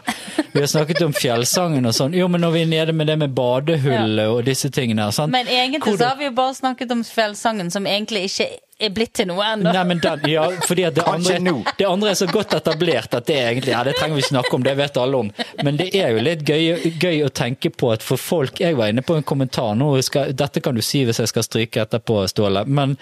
[0.52, 2.16] vi har snakket om fjellsangen og sånn.
[2.18, 5.32] Jo, men når vi er nede med det med badehullet og disse tingene her, sant?
[5.32, 8.50] Men egentlig Hvor så har vi jo bare snakket om fjellsangen, som egentlig ikke
[8.80, 9.72] er blitt til noe ennå.
[9.74, 11.38] Nei, men den, ja, fordi at det andre,
[11.80, 14.54] det andre er så godt etablert at det egentlig Ja, det trenger vi ikke snakke
[14.54, 15.32] om, det vet alle om.
[15.66, 18.92] Men det er jo litt gøy, gøy å tenke på at for folk Jeg var
[18.94, 22.20] inne på en kommentar nå, skal, dette kan du si hvis jeg skal stryke etterpå,
[22.30, 22.94] Ståle, men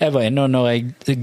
[0.00, 1.18] jeg var inne når jeg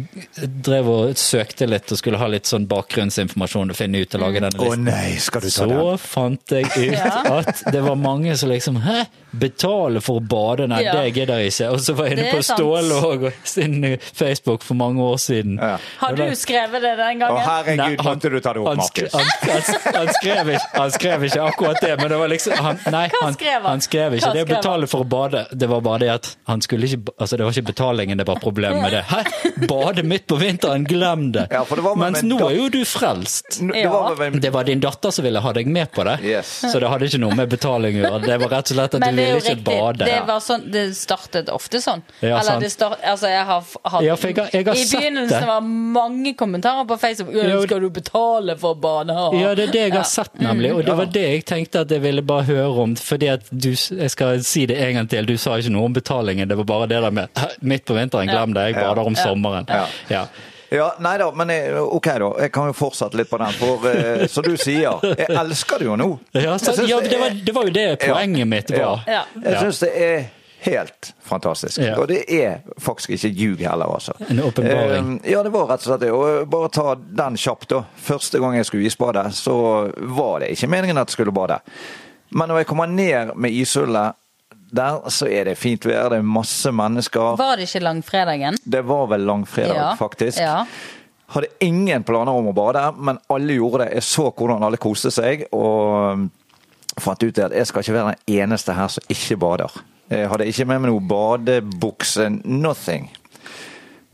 [0.69, 4.43] drev og søkte litt og skulle ha litt sånn bakgrunnsinformasjon og finne ut og lage
[4.45, 4.87] denne Å listen.
[4.87, 9.01] nei, skal du ta Så fant jeg ut at det var mange som liksom Hæ?
[9.31, 10.67] Betale for å bade?
[10.67, 10.93] Nei, Ja.
[10.93, 11.69] det gidder jeg ikke.
[11.73, 12.41] Og så var jeg inne på.
[12.43, 15.57] Ståle og sin Facebook for mange år siden.
[15.61, 15.77] Ja.
[15.99, 17.43] Har du skrevet det den Å gangen?
[17.45, 19.13] herregud, Nei, han- måtte du ta det opp, han, Markus?
[19.13, 22.79] han, han, han, skrev ikke, han skrev ikke akkurat det, men det var liksom han,
[22.91, 23.69] Nei, Hva han, skrev han?
[23.71, 25.45] han skrev ikke Hva det å betale for å bade.
[25.51, 28.35] Det var bare det at han skulle ikke Altså, det var ikke betalingen det var
[28.39, 29.03] problemet med det.
[29.09, 29.23] Hæ?
[29.67, 31.47] Bade midt på vinteren, glem det!
[31.51, 33.59] Ja, for det var med Mens min nå er jo du frelst.
[33.59, 36.65] Det var Det var din datter som ville ha deg med på det, Yes.
[36.71, 38.21] så det hadde ikke noe med betaling å gjøre.
[38.25, 39.65] Det var rett og slett at Men du det er jo ikke riktig.
[39.65, 40.05] bade.
[40.09, 42.01] Det, var sånn, det startet ofte sånn.
[42.21, 42.61] Ja, Eller sant.
[42.65, 45.47] det start, altså jeg har hatt Ja, jeg har- jeg har I begynnelsen begynnelsen det.
[45.47, 47.35] var mange kommentarer på Facebook.
[47.35, 49.13] Ja, «Øh, Skal du betale for bane?
[49.39, 50.03] Ja, det er det jeg har Ja.
[50.03, 50.73] sett, nemlig.
[50.75, 52.95] Og det var det jeg tenkte at jeg ville bare høre om.
[52.95, 55.25] Fordi at du Jeg skal si det en gang til.
[55.25, 56.47] Du sa ikke noe om betalingen.
[56.47, 57.27] Det var bare det der med
[57.61, 58.65] midt på vinteren, glem det.
[58.73, 59.23] Jeg bader om Ja.
[59.23, 59.65] sommeren.
[60.09, 60.25] Ja.
[60.69, 60.79] Ja.
[60.79, 62.31] Ja, nei da, men jeg, ok da.
[62.45, 63.55] Jeg kan jo fortsette litt på den.
[63.59, 66.09] For eh, som du sier, jeg elsker det jo nå.
[66.37, 69.01] Ja, så, synes ja, det var, det var jo det poenget mitt var.
[69.09, 69.23] Ja.
[69.43, 70.27] Jeg syns det er
[70.59, 71.79] helt fantastisk.
[71.81, 71.95] Ja.
[71.99, 74.13] Og det er faktisk ikke ljug heller, altså.
[74.27, 75.13] En åpenbaring.
[75.23, 76.11] Eh, ja, det var rett og slett det.
[76.15, 77.83] Og bare ta den kjapt, da.
[78.09, 79.57] Første gang jeg skulle isbade, så
[80.19, 81.61] var det ikke meningen at jeg skulle bade.
[82.29, 84.18] Men når jeg kommer ned med ishullet
[84.71, 87.35] der, så er det fint vær, det er masse mennesker.
[87.39, 88.57] Var det ikke langfredagen?
[88.63, 89.95] Det var vel langfredag, Ja.
[89.97, 90.37] faktisk.
[90.39, 90.65] Ja.
[91.29, 93.93] Hadde ingen planer om å bade, men alle gjorde det.
[93.93, 96.29] Jeg så hvordan alle koste seg, og
[96.99, 99.69] fant ut at jeg skal ikke være den eneste her som ikke bader.
[100.09, 103.09] Jeg hadde ikke med meg noe badebukse, nothing.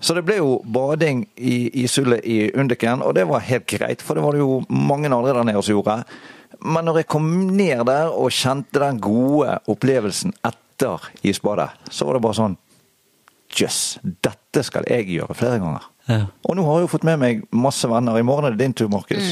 [0.03, 4.01] Så det ble jo bading i, i Sulle i Undiken, og det var helt greit,
[4.03, 6.03] for det var det jo mange andre der nede som gjorde.
[6.65, 12.17] Men når jeg kom ned der og kjente den gode opplevelsen etter isbadet, så var
[12.17, 12.57] det bare sånn
[13.55, 15.83] Jøss, dette skal jeg gjøre flere ganger.
[16.09, 16.25] Ja.
[16.49, 18.17] Og nå har jeg jo fått med meg masse venner.
[18.19, 19.29] I morgen er det din tur, Markus.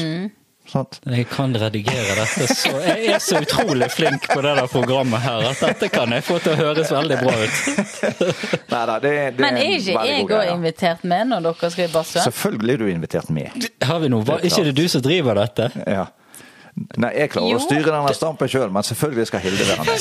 [0.70, 0.96] Sant?
[1.04, 5.44] Jeg kan redigere dette så Jeg er så utrolig flink på det der programmet her
[5.50, 7.58] at dette kan jeg få til å høres veldig bra ut.
[8.72, 12.24] Neida, det, det Men er ikke jeg òg invitert med når dere skal i badstue?
[12.30, 13.68] Selvfølgelig er du invitert med.
[13.84, 14.24] Har vi noe?
[14.38, 15.68] Er Ikke det du som driver dette?
[15.84, 16.06] Ja.
[16.98, 17.58] Nei, jeg klarer Jo.
[17.60, 19.90] å styre denne stampen sjøl, men selvfølgelig skal Hilde være med.
[19.94, 20.00] Jeg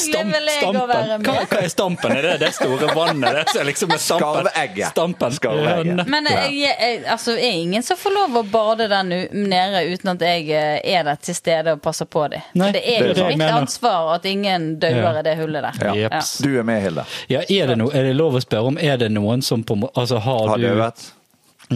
[0.89, 1.47] være Hva, med.
[1.51, 2.11] hva er stampen?
[2.17, 3.51] Er det det store vannet?
[3.53, 4.47] Det er liksom stampen?
[4.49, 4.89] Skarveegget.
[4.95, 5.35] Stampen.
[5.37, 6.01] Skarveegget.
[6.09, 10.25] Men jeg, jeg, altså, er ingen som får lov å bade der nede uten at
[10.25, 12.41] jeg eh, er der til stede og passer på dem?
[12.57, 13.59] Nei, det er det jo det mitt mener.
[13.61, 15.19] ansvar at ingen dauer Ja.
[15.19, 15.81] i det hullet der.
[15.93, 16.09] Ja.
[16.09, 16.21] Ja.
[16.41, 17.05] Du er med, Hilde.
[17.29, 19.77] Ja, er det, no, er det lov å spørre om er det noen som på
[19.93, 21.11] Altså, har, Har du døvet?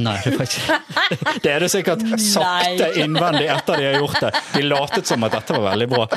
[0.03, 0.77] Nei, det var ikke
[1.43, 4.31] Det er det sikkert sakte innvendig etter de har gjort det.
[4.53, 6.07] De latet som at dette var veldig bra.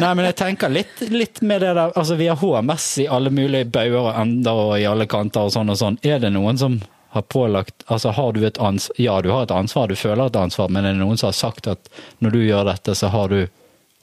[0.00, 3.32] Nei, men jeg tenker litt, litt med det der Altså, vi har HMS i alle
[3.34, 6.00] mulige bauger og ender og i alle kanter og sånn og sånn.
[6.06, 9.54] Er det noen som har pålagt Altså, har du et ansvar Ja, du har et
[9.54, 11.90] ansvar, du føler et ansvar, men er det noen som har sagt at
[12.22, 13.40] når du gjør dette, så har du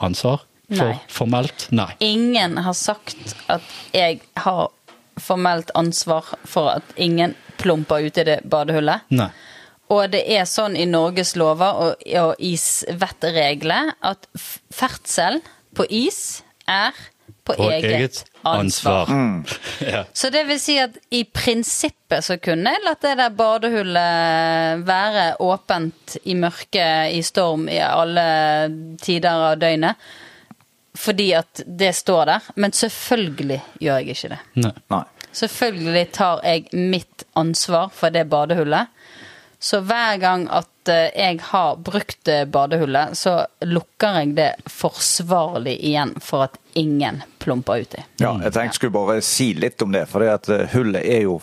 [0.03, 0.43] ansvar?
[0.67, 0.95] For, Nei.
[1.07, 1.67] Formelt?
[1.71, 1.93] Nei.
[2.03, 3.63] Ingen har sagt at
[3.95, 4.67] jeg har
[5.17, 9.07] formelt ansvar for at ingen plumper ut i det badehullet.
[9.17, 9.29] Nei.
[9.93, 14.27] Og det er sånn i Norges lover og, og isvettregler at
[14.73, 15.39] ferdsel
[15.77, 16.91] på is er
[17.47, 19.07] på, På eget, eget ansvar.
[19.07, 19.55] ansvar.
[19.93, 20.01] Ja.
[20.13, 25.25] Så det vil si at i prinsippet så kunne jeg latt det der badehullet være
[25.45, 28.25] åpent i mørket, i storm, i alle
[28.99, 29.95] tider av døgnet.
[30.97, 32.49] Fordi at det står der.
[32.55, 34.39] Men selvfølgelig gjør jeg ikke det.
[34.65, 34.73] Nei.
[34.91, 35.03] Nei.
[35.37, 38.93] Selvfølgelig tar jeg mitt ansvar for det badehullet.
[39.59, 45.73] Så hver gang at eh, jeg har brukt eh, badehullet, så lukker jeg det forsvarlig
[45.89, 48.03] igjen for at ingen plumper uti.
[48.21, 50.03] Ja, jeg tenkte jeg skulle bare si litt om det.
[50.11, 51.39] For det at eh, hullet er jo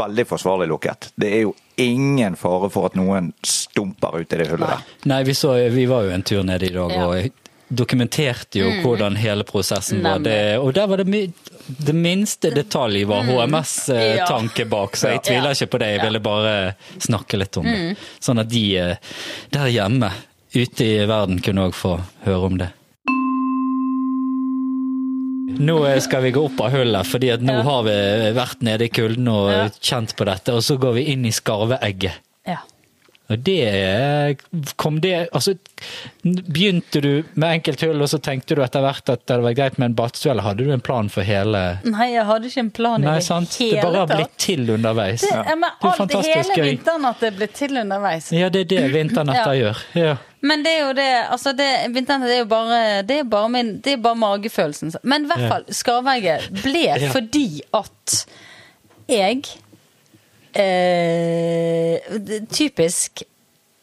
[0.00, 1.12] veldig forsvarlig lukket.
[1.14, 4.82] Det er jo ingen fare for at noen stumper ut i det hullet der.
[5.14, 7.06] Nei, vi, så, vi var jo en tur nede i dag Ja.
[7.06, 7.41] og
[7.72, 10.20] dokumenterte jo hvordan hele prosessen var.
[10.24, 11.22] Det, og der var det my
[11.62, 15.90] det minste detalj var HMS-tanke bak, så jeg tviler ikke på det.
[15.94, 16.54] Jeg ville bare
[16.98, 17.94] snakke litt om det.
[18.22, 19.12] Sånn at de eh,
[19.54, 20.10] der hjemme,
[20.52, 21.96] ute i verden, kunne òg få
[22.26, 22.72] høre om det.
[25.62, 27.96] Nå eh, skal vi gå opp av hullet, fordi at nå har vi
[28.36, 32.18] vært nede i kulden og kjent på dette, og så går vi inn i skarveegget.
[32.48, 32.58] Ja.
[33.36, 34.36] Det
[34.76, 35.54] kom det Altså,
[36.22, 39.90] begynte du med enkelthull, og så tenkte du etter hvert at det var greit med
[39.90, 43.02] en badstue, eller hadde du en plan for hele Nei, jeg hadde ikke en plan
[43.02, 43.56] i Nei, det sant?
[43.60, 45.24] hele Det bare har blitt til underveis.
[45.24, 45.56] Det, ja.
[45.56, 47.08] men Det er fantastisk hele gøy.
[47.12, 48.30] at det ble til underveis.
[48.32, 49.62] Ja, det er det vinternetter Ja.
[49.62, 49.82] gjør.
[49.98, 50.14] Ja.
[50.42, 53.92] Men det er jo det altså det, er jo bare Det er bare, min, det
[53.92, 54.94] er bare magefølelsen.
[55.02, 58.16] Men i hvert fall, skarvegget ble fordi at
[59.10, 59.42] jeg
[60.54, 62.00] eh,
[62.52, 63.22] Typisk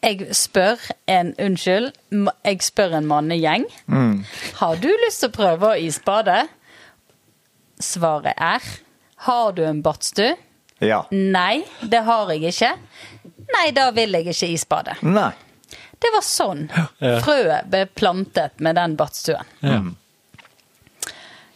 [0.00, 0.80] jeg spør
[1.12, 1.90] en Unnskyld.
[2.44, 3.66] Jeg spør en mannegjeng.
[4.56, 6.38] Har du lyst til å prøve å isbade?
[7.80, 8.64] Svaret er
[9.26, 10.36] Har du en badstue?
[10.80, 11.02] Ja.
[11.12, 12.70] Nei, det har jeg ikke.
[13.52, 14.94] Nei, da vil jeg ikke isbade.
[15.04, 15.32] Nei.
[16.00, 17.18] Det var sånn Ja.
[17.20, 19.44] frøet ble plantet med den badstuen.
[19.60, 19.82] Ja.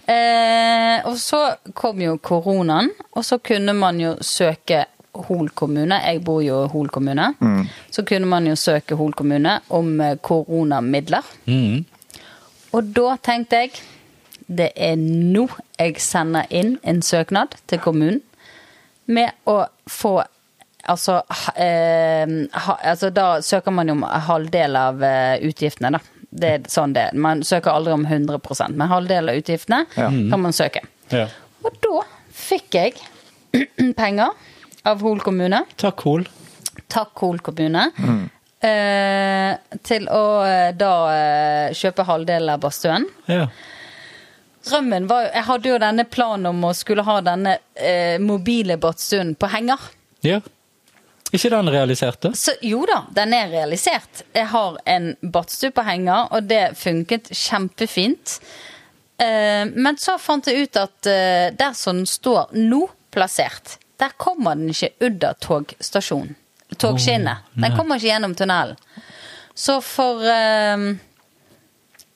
[0.04, 4.84] Eh, og så kom jo koronaen, og så kunne man jo søke
[5.28, 5.98] Hol kommune.
[6.04, 7.30] Jeg bor jo i Hol kommune.
[7.90, 11.22] Så kunne man jo søke Hol kommune om eh, koronamidler.
[11.46, 11.84] Mm.
[12.74, 13.74] Og da tenkte jeg
[14.46, 15.46] det er nå
[15.78, 18.20] jeg sender inn en søknad til kommunen
[19.06, 20.22] med å få
[20.84, 21.22] Altså,
[21.56, 26.00] eh, ha, altså da søker man jo om halvdel av eh, utgiftene, da.
[26.28, 27.14] Det er sånn det er.
[27.16, 30.10] Man søker aldri om 100% men halvdel av utgiftene Ja.
[30.10, 30.82] kan man søke.
[31.08, 31.24] Ja.
[31.64, 32.02] Og da
[32.36, 33.00] fikk jeg
[33.96, 34.34] penger
[34.84, 35.64] av Hol kommune.
[35.80, 36.26] Takk, Hol.
[36.92, 37.86] Takk, Hol kommune.
[38.64, 43.06] Eh, til å eh, da eh, kjøpe halvdelen av badstuen.
[43.28, 43.48] Ja.
[44.64, 48.78] Drømmen var jo Jeg hadde jo denne planen om å skulle ha denne eh, mobile
[48.80, 49.90] badstuen på henger.
[50.24, 50.40] ja.
[51.34, 52.30] Ikke den realiserte?
[52.38, 54.20] Så jo da, den er realisert.
[54.36, 58.36] Jeg har en badstue på henger, og det funket kjempefint.
[59.18, 64.14] Eh, men så fant jeg ut at eh, der som den står nå plassert, der
[64.16, 66.34] kommer den ikke under togstasjonen.
[66.78, 67.50] Togskinnet.
[67.54, 68.78] Den kommer ikke gjennom tunnelen.
[69.54, 70.86] Så for um,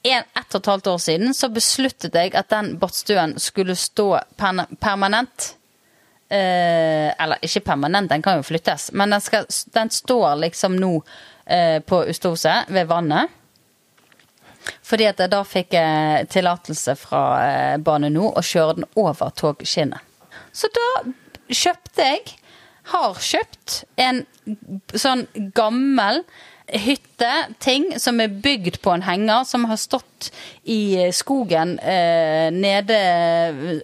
[0.02, 4.08] en, ett og et halvt år siden så besluttet jeg at den badstuen skulle stå
[4.38, 5.54] per permanent.
[6.28, 10.90] Eh, eller ikke permanent, den kan jo flyttes, men den, skal, den står liksom nå
[11.46, 13.32] eh, på ustose ved vannet.
[14.84, 19.32] Fordi at jeg da fikk jeg tillatelse fra eh, Bane NOR å kjøre den over
[19.40, 20.04] togskinnet.
[20.52, 20.88] Så da
[21.50, 22.36] kjøpte jeg,
[22.88, 24.22] har kjøpt, en
[24.96, 25.26] sånn
[25.56, 26.22] gammel
[26.68, 30.30] hytteting som er bygd på en henger, som har stått
[30.68, 32.98] i skogen eh, nede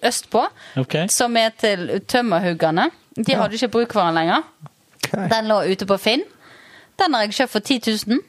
[0.04, 0.44] østpå.
[0.84, 1.08] Okay.
[1.12, 2.90] Som er til tømmerhuggerne.
[3.16, 4.44] De hadde ikke bruk for den lenger.
[5.14, 6.24] Den lå ute på Finn.
[7.00, 8.22] Den har jeg kjøpt for 10 000.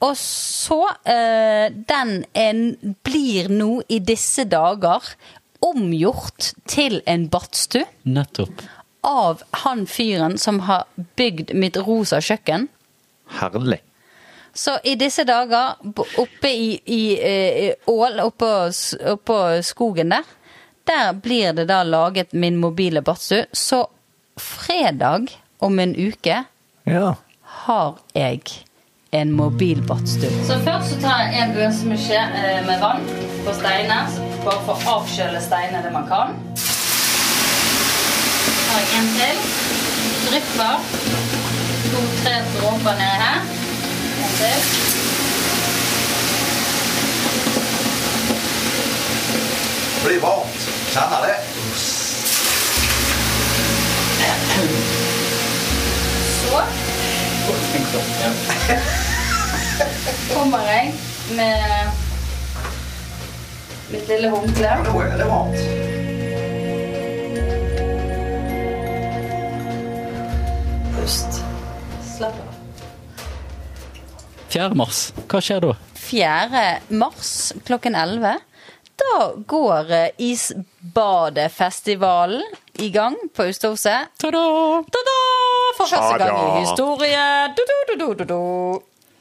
[0.00, 2.60] Og så eh, Den er,
[3.04, 5.12] blir nå i disse dager
[5.60, 8.62] omgjort til en badstue Nettopp.
[9.06, 10.84] av han fyren som har
[11.16, 12.68] bygd mitt rosa kjøkken.
[13.40, 13.80] Herlig.
[14.54, 15.76] Så i disse dager,
[16.18, 18.48] oppe i, i i Ål, oppå,
[19.12, 20.24] oppå skogen der,
[20.90, 23.46] der blir det da laget min mobile badstue.
[23.52, 23.84] Så
[24.40, 25.28] fredag
[25.60, 26.44] om en uke
[26.86, 27.14] Ja.
[27.66, 28.42] har jeg
[29.10, 30.30] en mobil badstue.
[30.46, 33.02] Så først så tar jeg en bønsemykje eh, med vann
[33.44, 34.06] på steiner,
[34.44, 36.36] bare for å avkjøle steinene det man kan.
[36.54, 39.36] Så tar jeg en til.
[40.28, 40.74] Drypper
[41.90, 43.40] to-tre dråper nedi her.
[44.20, 44.60] En til.
[49.96, 50.70] Det blir varmt.
[50.94, 51.36] Kjenner det.
[56.40, 56.89] Så
[60.34, 60.92] kommer jeg
[61.36, 61.62] med
[63.90, 64.70] mitt lille håndkle.
[64.86, 65.60] Nå det varmt.
[70.94, 71.40] Pust.
[72.16, 72.46] Slapp av.
[74.50, 74.74] 4.
[74.74, 75.02] mars.
[75.30, 75.74] Hva skjer da?
[75.94, 76.62] 4.
[76.88, 78.38] mars klokken 11.
[79.00, 82.42] Da går eh, Isbadefestivalen
[82.78, 84.00] i gang på Ustadhuset.
[84.20, 84.44] Ta-da!
[84.92, 85.18] Ta-da!
[85.80, 87.24] for første gang i historie
[87.56, 87.62] du,
[88.14, 88.40] du, du.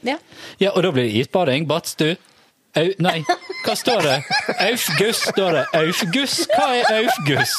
[0.03, 0.15] Ja.
[0.59, 1.67] Ja, og da blir det isbading.
[1.69, 2.15] Badstue.
[2.77, 3.23] Au, nei,
[3.65, 4.17] hva står det?
[4.61, 5.63] Aufguss står det.
[5.75, 6.35] Aufguss?
[6.53, 7.53] Hva er aufguss?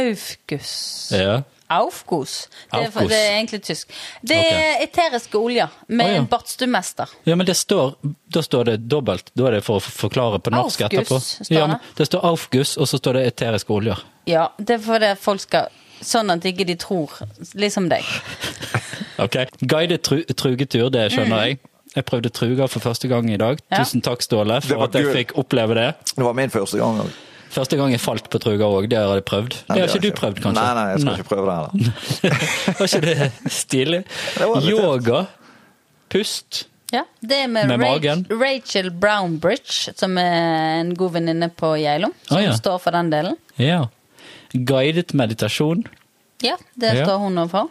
[0.00, 0.72] aufguss.
[1.12, 1.42] Ja.
[1.70, 2.48] Aufgus.
[2.70, 3.08] Det er, Aufguss.
[3.12, 3.92] det er egentlig tysk.
[4.26, 6.20] Det er eteriske oljer med Å, ja.
[6.22, 7.12] en badstuemester.
[7.28, 7.94] ja, men det står,
[8.34, 9.30] da står det dobbelt.
[9.38, 11.20] Da er det for å forklare på norsk Aufguss, etterpå.
[11.46, 11.68] står Ja, det.
[11.68, 14.02] men det står aufguss, og så står det eteriske oljer.
[14.26, 17.12] Ja, det er fordi folk skal Sånn at ikke de tror
[17.60, 18.06] Liksom deg.
[19.20, 19.34] Ok.
[19.68, 21.58] Guidet tru, trugetur, det skjønner jeg.
[21.92, 23.58] Jeg prøvde truger for første gang i dag.
[23.60, 23.66] Mm.
[23.74, 23.82] Ja.
[23.82, 25.12] Tusen takk, Ståle, Det for var at jeg gul.
[25.18, 25.88] fikk oppleve det.
[26.14, 27.10] Det var min første gang òg.
[27.50, 29.54] Første gang jeg falt på truger òg, det har jeg prøvd.
[29.66, 30.62] Det har ikke du prøvd, kanskje?
[30.62, 31.70] Nei, nei, jeg skal ikke prøve det heller.
[32.78, 34.00] Var ikke det stilig?
[34.38, 35.24] Det Yoga,
[36.14, 36.64] pust.
[36.94, 38.22] Ja, Det er med, Med Rachel.
[38.40, 42.54] Rachel Brownbridge, som er en god venninne på Geilo, som Ah, ja.
[42.58, 43.36] står for den delen.
[43.62, 43.84] Ja.
[44.54, 45.84] Guidet meditasjon.
[46.42, 47.04] Ja, det Ja.
[47.06, 47.68] står hun overfor.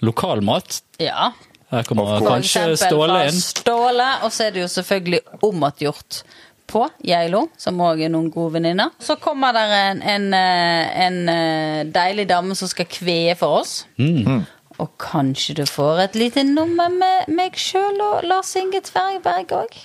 [0.00, 0.80] Lokalmat.
[1.00, 1.32] Ja.
[1.70, 3.36] Her kommer kanskje Ståle inn.
[3.40, 6.22] Ståle, og så er det jo selvfølgelig omatgjort
[6.68, 8.92] på Geilo, som òg er noen gode venninner.
[9.02, 13.80] Så kommer det en, en, eh, en eh, deilig dame som skal kvee for oss.
[13.98, 14.44] Mm.
[14.78, 19.78] Og kanskje du får et lite nummer med meg sjøl og Lars Inge Tvergberg òg?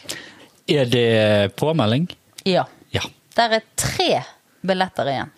[0.70, 2.12] Er det påmelding?
[2.46, 2.68] Ja.
[2.94, 3.02] Ja.
[3.36, 4.12] Der er tre
[4.64, 5.32] billetter igjen.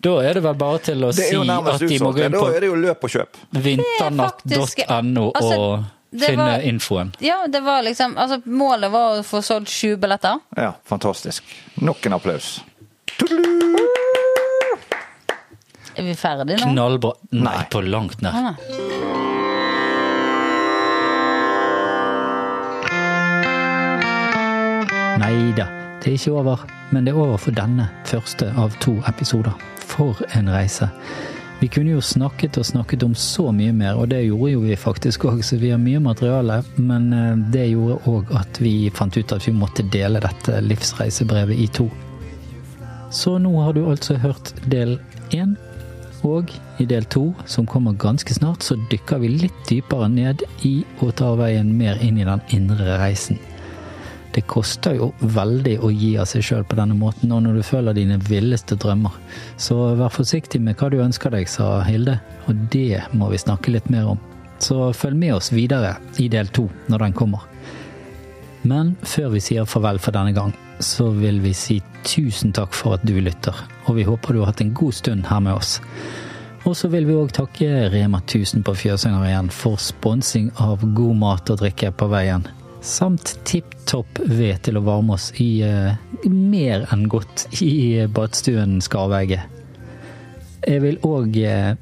[0.00, 2.50] Da er det vel bare til å si at de må gå inn Da på
[2.50, 3.40] er det jo løp og kjøp.
[3.52, 7.12] vinternatt.no Altså, og det finne var- infoen.
[7.18, 10.40] Ja, det var liksom Altså, målet var å få solgt sju billetter.
[10.56, 11.42] Ja, fantastisk.
[11.80, 12.60] Nok en applaus.
[15.96, 16.72] Er vi ferdige nå?
[16.72, 17.12] Knallbra.
[17.32, 17.64] Nei, Nei.
[17.70, 18.32] på langt nær.
[18.32, 19.60] Ah.
[25.20, 25.66] Nei da,
[26.00, 26.62] det er ikke over.
[26.90, 29.54] Men det er over for denne første av to episoder.
[29.90, 30.88] For en reise.
[31.60, 34.76] Vi kunne jo snakket og snakket om så mye mer, og det gjorde jo vi
[34.80, 36.62] faktisk òg, så vi har mye materiale.
[36.80, 41.60] Men eh, det gjorde òg at vi fant ut at vi måtte dele dette livsreisebrevet
[41.60, 41.90] i to.
[43.12, 44.96] Så nå har du altså hørt del
[45.36, 45.58] én.
[46.24, 50.82] Og i del to, som kommer ganske snart, så dykker vi litt dypere ned i
[51.00, 53.40] og tar veien mer inn i den indre reisen.
[54.34, 57.66] Det koster jo veldig å gi av seg sjøl på denne måten, og når du
[57.66, 59.16] føler dine villeste drømmer.
[59.58, 63.74] Så vær forsiktig med hva du ønsker deg, sa Hilde, og det må vi snakke
[63.74, 64.20] litt mer om.
[64.60, 67.46] Så følg med oss videre i del to når den kommer.
[68.62, 70.52] Men før vi sier farvel for denne gang,
[70.84, 73.56] så vil vi si tusen takk for at du lytter,
[73.88, 75.78] og vi håper du har hatt en god stund her med oss.
[76.68, 81.16] Og så vil vi òg takke Rema 1000 på Fjøsanger igjen for sponsing av god
[81.16, 82.44] mat og drikke på veien.
[82.80, 85.96] Samt tipp topp ved til å varme oss i eh,
[86.28, 89.44] mer enn godt i badstuen Skarvegget.
[90.64, 91.74] Jeg vil òg eh,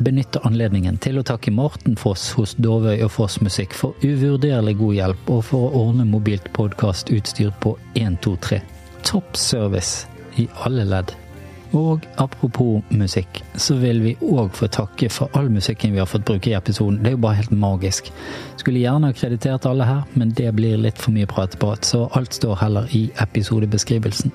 [0.00, 4.96] benytte anledningen til å takke Morten Foss hos Dovøy og Foss Musikk for uvurderlig god
[4.96, 8.62] hjelp, og for å ordne mobilt podkastutstyr på 123.
[9.04, 10.06] Topp service
[10.40, 11.12] i alle ledd.
[11.76, 16.24] Og apropos musikk, så vil vi òg få takke for all musikken vi har fått
[16.28, 17.02] bruke i episoden.
[17.02, 18.08] Det er jo bare helt magisk.
[18.56, 22.36] Skulle gjerne ha kreditert alle her, men det blir litt for mye prateprat, så alt
[22.36, 24.32] står heller i episodebeskrivelsen.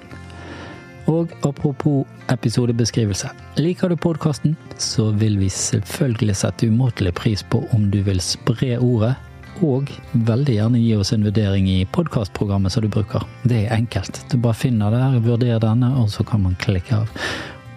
[1.09, 3.31] Og apropos episodebeskrivelse.
[3.57, 8.77] Liker du podkasten, så vil vi selvfølgelig sette umåtelig pris på om du vil spre
[8.77, 9.15] ordet,
[9.61, 9.89] og
[10.27, 13.25] veldig gjerne gi oss en vurdering i podkastprogrammet som du bruker.
[13.47, 14.23] Det er enkelt.
[14.31, 17.25] Du bare finner der, vurderer denne, og så kan man klikke av.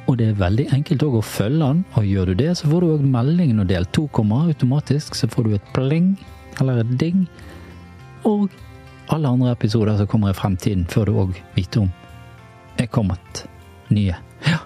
[0.09, 2.93] Og det er veldig enkelt å følge den, og gjør du det, så får du
[2.95, 5.17] òg melding når del to kommer automatisk.
[5.17, 6.15] Så får du et pling,
[6.61, 7.27] eller et ding,
[8.29, 8.53] og
[9.13, 11.93] alle andre episoder som kommer i fremtiden, får du òg vite om
[12.81, 13.45] er kommet
[13.89, 14.17] nye.
[14.49, 14.59] Ja.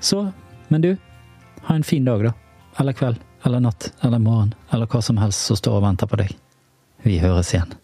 [0.00, 0.32] Så,
[0.68, 0.96] men du,
[1.66, 2.32] ha en fin dag, da.
[2.80, 6.20] Eller kveld, eller natt, eller morgen, eller hva som helst som står og venter på
[6.22, 6.34] deg.
[7.02, 7.74] Vi høres igjen.